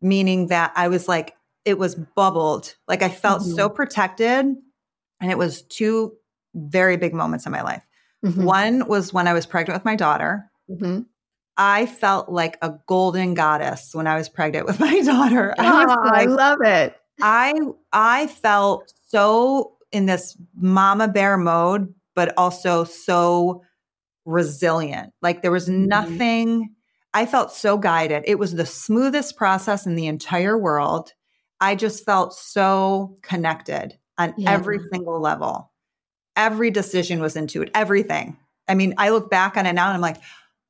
[0.00, 1.34] meaning that I was like,
[1.64, 2.74] it was bubbled.
[2.88, 3.54] Like I felt mm-hmm.
[3.54, 4.46] so protected.
[5.20, 6.14] And it was two
[6.54, 7.84] very big moments in my life.
[8.24, 8.44] Mm-hmm.
[8.44, 10.50] One was when I was pregnant with my daughter.
[10.70, 11.02] Mm-hmm.
[11.56, 15.54] I felt like a golden goddess when I was pregnant with my daughter.
[15.58, 16.96] I, oh, like, I love it.
[17.22, 17.54] I
[17.92, 23.62] I felt so in this mama bear mode, but also so
[24.24, 25.12] resilient.
[25.22, 25.86] Like there was mm-hmm.
[25.86, 26.74] nothing.
[27.12, 28.24] I felt so guided.
[28.26, 31.12] It was the smoothest process in the entire world.
[31.60, 34.50] I just felt so connected on yeah.
[34.52, 35.70] every single level.
[36.40, 37.72] Every decision was intuitive.
[37.74, 38.38] Everything.
[38.66, 40.16] I mean, I look back on it now and I'm like,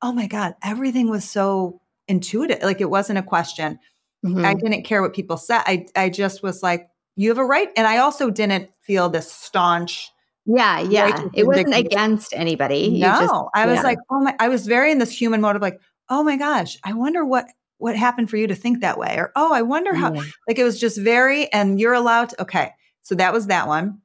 [0.01, 2.61] oh my God, everything was so intuitive.
[2.61, 3.79] Like it wasn't a question.
[4.25, 4.43] Mm-hmm.
[4.43, 5.61] I didn't care what people said.
[5.65, 7.69] I, I just was like, you have a right.
[7.77, 10.11] And I also didn't feel this staunch.
[10.45, 11.27] Yeah, yeah.
[11.33, 12.79] It wasn't against anybody.
[12.79, 13.83] You no, just, I was yeah.
[13.83, 16.77] like, oh my, I was very in this human mode of like, oh my gosh,
[16.83, 17.47] I wonder what
[17.77, 20.13] what happened for you to think that way, or oh, I wonder how.
[20.13, 20.23] Yeah.
[20.47, 22.29] Like it was just very, and you're allowed.
[22.29, 24.00] To, okay, so that was that one.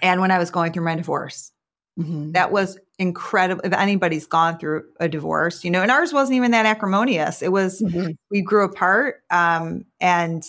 [0.00, 1.52] And when I was going through my divorce,
[1.98, 2.32] Mm-hmm.
[2.32, 3.62] That was incredible.
[3.64, 7.42] If anybody's gone through a divorce, you know, and ours wasn't even that acrimonious.
[7.42, 8.12] It was, mm-hmm.
[8.30, 10.42] we grew apart um, and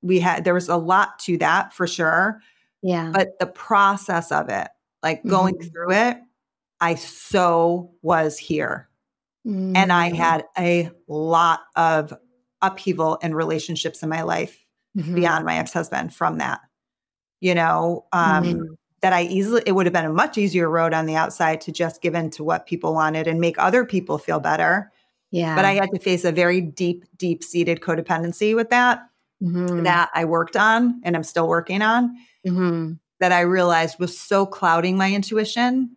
[0.00, 2.40] we had, there was a lot to that for sure.
[2.82, 3.10] Yeah.
[3.12, 4.68] But the process of it,
[5.02, 5.68] like going mm-hmm.
[5.68, 6.18] through it,
[6.80, 8.88] I so was here.
[9.44, 10.14] And I mm.
[10.14, 12.12] had a lot of
[12.60, 14.62] upheaval in relationships in my life
[14.94, 15.14] mm-hmm.
[15.14, 16.60] beyond my ex husband from that.
[17.40, 20.92] You know, um, mm-hmm that I easily, it would have been a much easier road
[20.92, 24.18] on the outside to just give in to what people wanted and make other people
[24.18, 24.90] feel better.
[25.30, 25.54] Yeah.
[25.54, 29.08] But I had to face a very deep, deep seated codependency with that,
[29.42, 29.84] mm-hmm.
[29.84, 32.94] that I worked on and I'm still working on, mm-hmm.
[33.20, 35.94] that I realized was so clouding my intuition.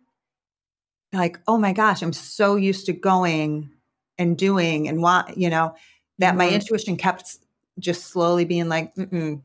[1.12, 3.70] Like, oh my gosh, I'm so used to going
[4.18, 5.74] and doing and want, you know,
[6.18, 6.38] that mm-hmm.
[6.38, 7.38] my intuition kept
[7.78, 9.42] just slowly being like, Mm-mm,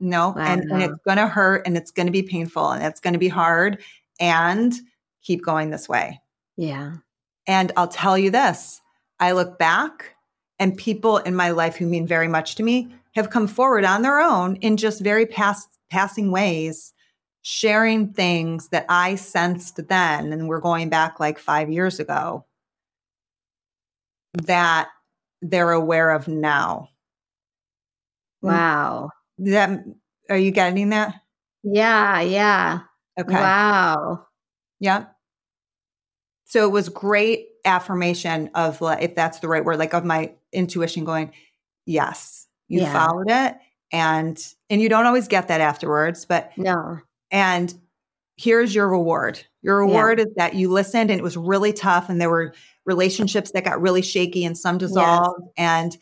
[0.00, 3.00] no, and, and it's going to hurt and it's going to be painful and it's
[3.00, 3.82] going to be hard
[4.20, 4.74] and
[5.22, 6.20] keep going this way.
[6.56, 6.94] Yeah.
[7.46, 8.80] And I'll tell you this
[9.20, 10.14] I look back
[10.58, 14.02] and people in my life who mean very much to me have come forward on
[14.02, 16.92] their own in just very past, passing ways,
[17.42, 22.44] sharing things that I sensed then, and we're going back like five years ago,
[24.34, 24.88] that
[25.42, 26.90] they're aware of now.
[28.42, 29.10] Wow.
[29.38, 29.84] That
[30.28, 31.14] are you getting that?
[31.62, 32.80] Yeah, yeah.
[33.18, 33.34] Okay.
[33.34, 34.26] Wow.
[34.80, 35.06] Yeah.
[36.44, 41.04] So it was great affirmation of if that's the right word, like of my intuition
[41.04, 41.32] going,
[41.84, 42.92] yes, you yeah.
[42.92, 43.56] followed it.
[43.90, 46.98] And and you don't always get that afterwards, but no.
[47.30, 47.74] And
[48.36, 49.40] here's your reward.
[49.62, 50.26] Your reward yeah.
[50.26, 53.80] is that you listened and it was really tough and there were relationships that got
[53.80, 55.52] really shaky and some dissolved yes.
[55.56, 55.96] and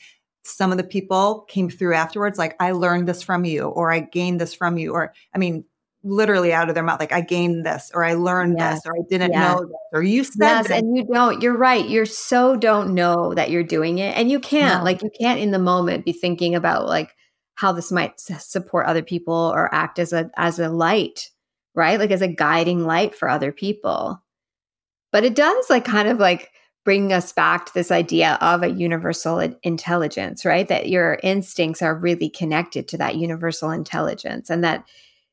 [0.46, 4.00] some of the people came through afterwards like I learned this from you or I
[4.00, 5.64] gained this from you or I mean
[6.06, 8.76] literally out of their mouth like i gained this or i learned yes.
[8.76, 9.40] this or i didn't yes.
[9.40, 10.78] know this or you said yes, this.
[10.78, 14.38] and you don't you're right you're so don't know that you're doing it and you
[14.38, 14.84] can't no.
[14.84, 17.16] like you can't in the moment be thinking about like
[17.56, 21.28] how this might support other people or act as a as a light
[21.74, 24.22] right like as a guiding light for other people
[25.10, 26.52] but it does like kind of like
[26.86, 31.94] bring us back to this idea of a universal intelligence right that your instincts are
[31.94, 34.82] really connected to that universal intelligence and that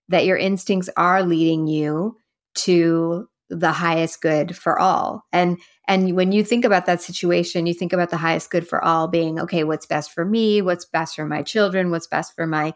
[0.09, 2.17] that your instincts are leading you
[2.55, 5.25] to the highest good for all.
[5.31, 8.83] And and when you think about that situation, you think about the highest good for
[8.83, 12.47] all being okay, what's best for me, what's best for my children, what's best for
[12.47, 12.73] my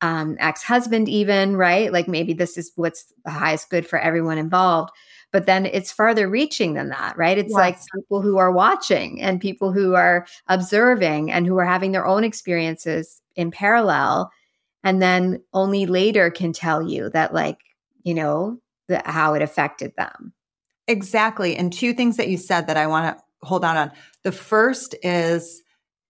[0.00, 1.92] um, ex-husband even, right?
[1.92, 4.90] Like maybe this is what's the highest good for everyone involved.
[5.30, 7.36] But then it's farther reaching than that, right?
[7.36, 7.56] It's yes.
[7.56, 12.06] like people who are watching and people who are observing and who are having their
[12.06, 14.30] own experiences in parallel
[14.84, 17.58] and then only later can tell you that like
[18.02, 18.58] you know
[18.88, 20.32] the, how it affected them
[20.86, 23.90] exactly and two things that you said that i want to hold on on
[24.24, 25.62] the first is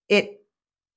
[0.07, 0.41] it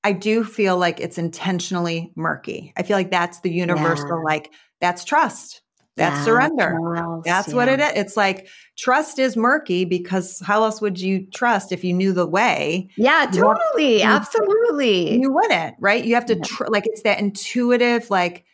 [0.04, 4.24] i do feel like it's intentionally murky i feel like that's the universal yeah.
[4.24, 5.61] like that's trust
[5.96, 6.78] that's surrender.
[7.24, 7.54] That's yeah.
[7.54, 7.92] what it is.
[7.94, 12.26] It's like trust is murky because how else would you trust if you knew the
[12.26, 12.88] way?
[12.96, 13.98] Yeah, totally.
[13.98, 15.20] You, Absolutely.
[15.20, 16.04] You wouldn't, right?
[16.04, 18.44] You have to, tr- like, it's that intuitive, like,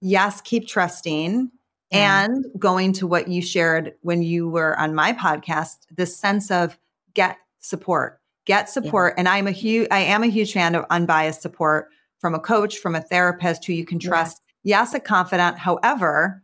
[0.00, 1.50] yes, keep trusting.
[1.92, 6.76] And going to what you shared when you were on my podcast, this sense of
[7.14, 9.14] get support, get support.
[9.14, 9.20] Yeah.
[9.20, 11.86] And I'm a huge, I am a huge fan of unbiased support
[12.18, 14.42] from a coach, from a therapist who you can trust.
[14.64, 15.58] Yes, a confidant.
[15.58, 16.42] However,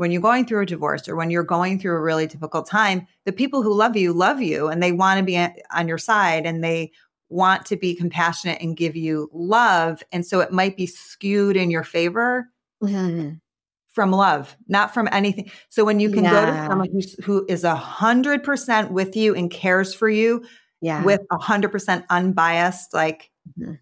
[0.00, 3.06] when you're going through a divorce or when you're going through a really difficult time,
[3.26, 6.46] the people who love you love you and they want to be on your side
[6.46, 6.90] and they
[7.28, 10.02] want to be compassionate and give you love.
[10.10, 12.48] And so it might be skewed in your favor
[12.82, 13.32] mm-hmm.
[13.88, 15.50] from love, not from anything.
[15.68, 16.30] So when you can yeah.
[16.30, 20.46] go to someone who's, who is a hundred percent with you and cares for you
[20.80, 21.04] yeah.
[21.04, 23.74] with a hundred percent unbiased, like mm-hmm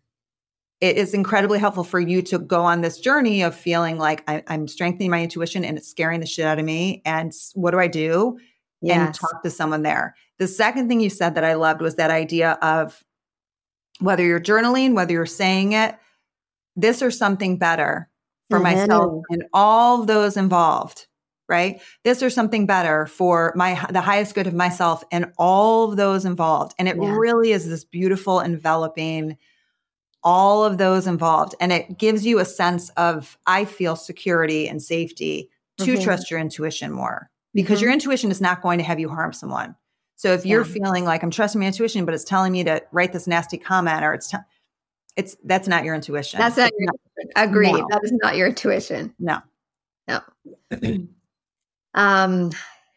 [0.80, 4.42] it is incredibly helpful for you to go on this journey of feeling like I,
[4.46, 7.02] am strengthening my intuition and it's scaring the shit out of me.
[7.04, 8.38] And what do I do?
[8.80, 8.96] Yes.
[8.96, 10.14] And talk to someone there.
[10.38, 13.02] The second thing you said that I loved was that idea of
[13.98, 15.96] whether you're journaling, whether you're saying it,
[16.76, 18.08] this or something better
[18.48, 18.78] for mm-hmm.
[18.80, 21.06] myself and all those involved
[21.48, 25.96] right this or something better for my the highest good of myself and all of
[25.96, 27.16] those involved and it yeah.
[27.16, 29.36] really is this beautiful enveloping
[30.28, 31.54] all of those involved.
[31.58, 35.48] And it gives you a sense of, I feel security and safety
[35.78, 36.02] to mm-hmm.
[36.02, 37.84] trust your intuition more because mm-hmm.
[37.84, 39.74] your intuition is not going to have you harm someone.
[40.16, 40.72] So if you're yeah.
[40.74, 44.04] feeling like I'm trusting my intuition, but it's telling me to write this nasty comment
[44.04, 44.36] or it's, t-
[45.16, 46.38] it's that's not your intuition.
[46.38, 46.92] That's not your
[47.34, 47.72] agreed.
[47.72, 47.86] No.
[47.88, 49.14] That is not your intuition.
[49.18, 49.38] No.
[50.08, 50.20] No.
[51.94, 52.50] um,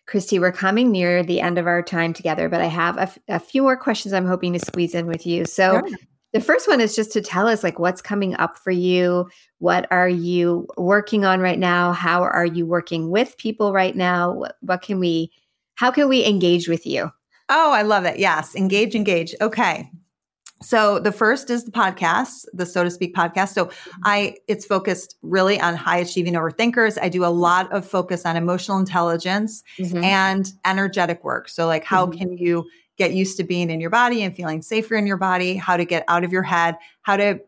[0.05, 3.19] Kristy, we're coming near the end of our time together, but I have a, f-
[3.29, 5.45] a few more questions I'm hoping to squeeze in with you.
[5.45, 5.97] So, sure.
[6.33, 9.29] The first one is just to tell us like what's coming up for you.
[9.59, 11.91] What are you working on right now?
[11.91, 14.31] How are you working with people right now?
[14.31, 15.31] What, what can we
[15.75, 17.11] how can we engage with you?
[17.49, 18.19] Oh, I love it.
[18.19, 19.33] Yes, engage, engage.
[19.41, 19.89] Okay.
[20.61, 23.49] So the first is the podcast, the so to speak podcast.
[23.49, 24.01] So mm-hmm.
[24.03, 26.97] I it's focused really on high achieving overthinkers.
[27.01, 30.03] I do a lot of focus on emotional intelligence mm-hmm.
[30.03, 31.49] and energetic work.
[31.49, 32.19] So like how mm-hmm.
[32.19, 32.69] can you
[33.01, 35.85] get used to being in your body and feeling safer in your body, how to
[35.85, 37.39] get out of your head, how to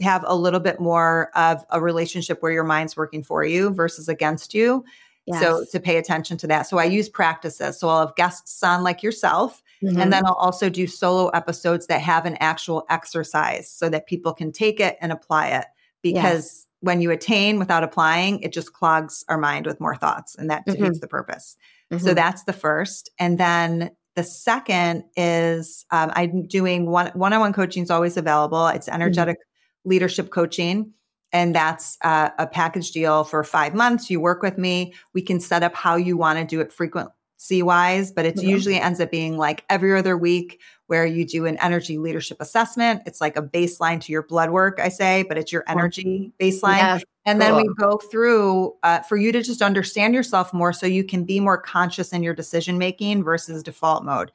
[0.00, 4.08] have a little bit more of a relationship where your mind's working for you versus
[4.08, 4.82] against you.
[5.26, 5.42] Yes.
[5.42, 6.62] So to pay attention to that.
[6.62, 7.78] So I use practices.
[7.78, 9.62] So I'll have guests on like yourself.
[9.84, 10.00] Mm-hmm.
[10.00, 14.32] And then I'll also do solo episodes that have an actual exercise so that people
[14.32, 15.66] can take it and apply it.
[16.00, 16.66] Because yes.
[16.80, 20.64] when you attain without applying, it just clogs our mind with more thoughts and that
[20.64, 20.98] defeats mm-hmm.
[21.00, 21.56] the purpose.
[21.92, 22.04] Mm-hmm.
[22.04, 23.10] So that's the first.
[23.18, 28.16] And then the second is um, I'm doing one one on one coaching is always
[28.16, 28.66] available.
[28.68, 28.94] It's mm-hmm.
[28.94, 29.38] energetic
[29.84, 30.92] leadership coaching.
[31.32, 34.10] And that's uh, a package deal for five months.
[34.10, 34.92] You work with me.
[35.14, 38.48] We can set up how you want to do it frequency wise, but it mm-hmm.
[38.48, 43.00] usually ends up being like every other week where you do an energy leadership assessment.
[43.06, 46.76] It's like a baseline to your blood work, I say, but it's your energy baseline.
[46.76, 47.48] Yes, and cool.
[47.48, 51.24] then we go through uh, for you to just understand yourself more so you can
[51.24, 54.32] be more conscious in your decision making versus default mode.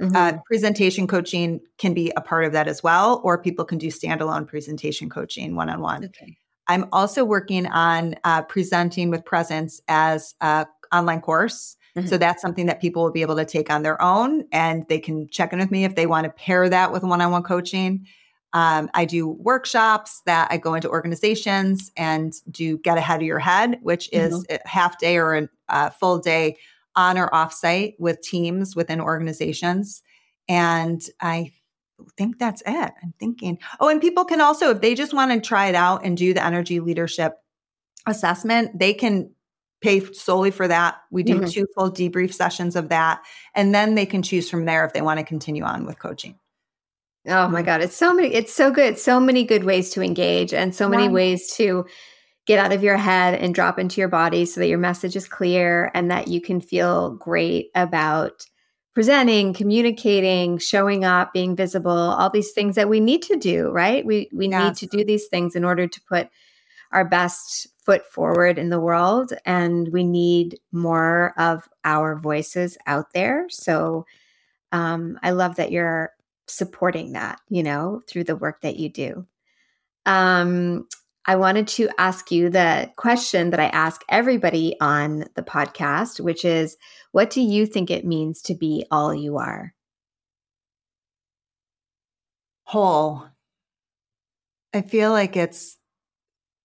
[0.00, 0.14] Mm-hmm.
[0.14, 3.88] Uh, presentation coaching can be a part of that as well, or people can do
[3.88, 6.10] standalone presentation coaching one on one.
[6.68, 11.76] I'm also working on uh, presenting with presence as an online course.
[11.96, 12.06] Mm-hmm.
[12.06, 14.98] So that's something that people will be able to take on their own and they
[14.98, 17.42] can check in with me if they want to pair that with one on one
[17.42, 18.06] coaching.
[18.54, 23.38] Um, I do workshops that I go into organizations and do get ahead of your
[23.38, 24.56] head, which is mm-hmm.
[24.64, 26.56] a half day or a, full day
[26.96, 30.02] on or off site with teams within organizations.
[30.48, 31.52] And I
[32.16, 32.92] think that's it.
[33.02, 36.04] I'm thinking, oh, and people can also, if they just want to try it out
[36.04, 37.34] and do the energy leadership
[38.06, 39.30] assessment, they can
[39.80, 40.96] pay solely for that.
[41.10, 41.50] We do mm-hmm.
[41.50, 43.20] two full debrief sessions of that.
[43.54, 46.38] And then they can choose from there if they want to continue on with coaching.
[47.26, 47.80] Oh my God.
[47.80, 48.98] It's so many, it's so good.
[48.98, 51.10] So many good ways to engage and so many yeah.
[51.10, 51.86] ways to
[52.46, 55.28] get out of your head and drop into your body so that your message is
[55.28, 58.46] clear and that you can feel great about
[58.94, 64.04] presenting, communicating, showing up, being visible, all these things that we need to do, right?
[64.04, 66.30] We we need to do these things in order to put
[66.90, 73.12] our best foot forward in the world and we need more of our voices out
[73.12, 73.46] there.
[73.50, 74.06] So
[74.72, 76.12] um, I love that you're
[76.48, 79.26] supporting that, you know, through the work that you do.
[80.06, 80.86] Um,
[81.26, 86.44] I wanted to ask you the question that I ask everybody on the podcast, which
[86.44, 86.78] is
[87.12, 89.74] what do you think it means to be all you are?
[92.64, 93.24] Whole.
[94.72, 95.76] I feel like it's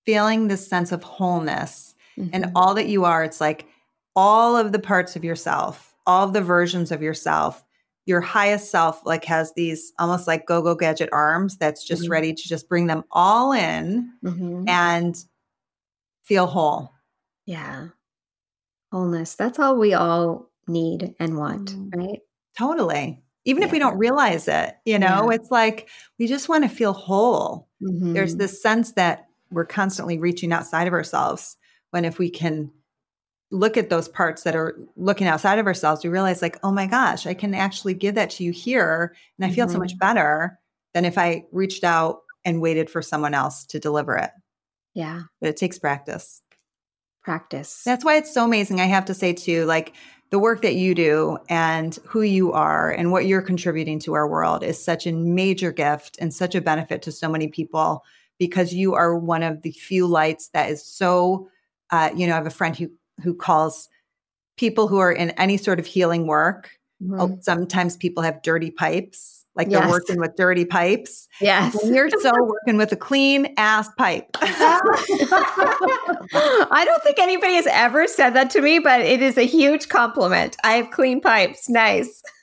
[0.05, 2.29] feeling this sense of wholeness mm-hmm.
[2.33, 3.23] and all that you are.
[3.23, 3.67] It's like
[4.15, 7.63] all of the parts of yourself, all of the versions of yourself
[8.05, 12.11] your highest self like has these almost like go-go gadget arms that's just mm-hmm.
[12.11, 14.67] ready to just bring them all in mm-hmm.
[14.67, 15.15] and
[16.23, 16.91] feel whole
[17.45, 17.87] yeah
[18.91, 21.99] wholeness that's all we all need and want mm-hmm.
[21.99, 22.19] right
[22.57, 23.67] totally even yeah.
[23.67, 25.35] if we don't realize it you know yeah.
[25.35, 25.89] it's like
[26.19, 28.39] we just want to feel whole there's mm-hmm.
[28.39, 31.57] this sense that we're constantly reaching outside of ourselves
[31.91, 32.71] when if we can
[33.53, 36.87] look at those parts that are looking outside of ourselves, we realize like, oh my
[36.87, 39.15] gosh, I can actually give that to you here.
[39.37, 39.73] And I feel mm-hmm.
[39.73, 39.99] so much mm-hmm.
[39.99, 40.59] better
[40.93, 44.31] than if I reached out and waited for someone else to deliver it.
[44.95, 45.23] Yeah.
[45.39, 46.41] But it takes practice.
[47.23, 47.83] Practice.
[47.85, 48.81] That's why it's so amazing.
[48.81, 49.93] I have to say too, like
[50.31, 54.27] the work that you do and who you are and what you're contributing to our
[54.27, 58.03] world is such a major gift and such a benefit to so many people
[58.39, 61.47] because you are one of the few lights that is so
[61.93, 62.89] uh, you know, I have a friend who
[63.23, 63.89] who calls
[64.57, 66.69] people who are in any sort of healing work.
[67.01, 67.41] Mm-hmm.
[67.41, 69.81] Sometimes people have dirty pipes, like yes.
[69.81, 71.27] they're working with dirty pipes.
[71.41, 71.75] Yes.
[71.83, 74.27] You're so working with a clean ass pipe.
[74.41, 74.81] I
[76.85, 80.55] don't think anybody has ever said that to me, but it is a huge compliment.
[80.63, 81.69] I have clean pipes.
[81.69, 82.23] Nice.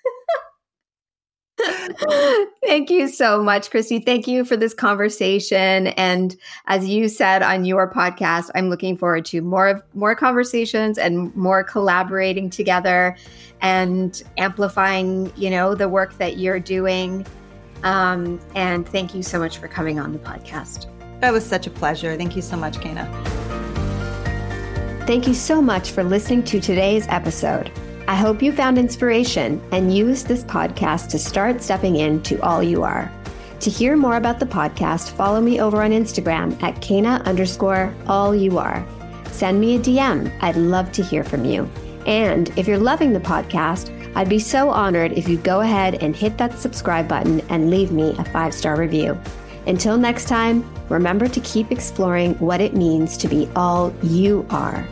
[2.64, 4.04] Thank you so much, Kristy.
[4.04, 5.88] Thank you for this conversation.
[5.88, 6.36] And
[6.66, 11.34] as you said on your podcast, I'm looking forward to more of more conversations and
[11.34, 13.16] more collaborating together
[13.60, 17.26] and amplifying, you know, the work that you're doing.
[17.82, 20.86] Um, and thank you so much for coming on the podcast.
[21.20, 22.16] That was such a pleasure.
[22.16, 23.06] Thank you so much, Kena.
[25.06, 27.70] Thank you so much for listening to today's episode.
[28.10, 32.82] I hope you found inspiration and used this podcast to start stepping into all you
[32.82, 33.08] are.
[33.60, 38.34] To hear more about the podcast, follow me over on Instagram at Kena underscore all
[38.34, 38.84] you are.
[39.26, 40.36] Send me a DM.
[40.40, 41.70] I'd love to hear from you.
[42.04, 46.16] And if you're loving the podcast, I'd be so honored if you go ahead and
[46.16, 49.16] hit that subscribe button and leave me a five star review.
[49.68, 54.84] Until next time, remember to keep exploring what it means to be all you are.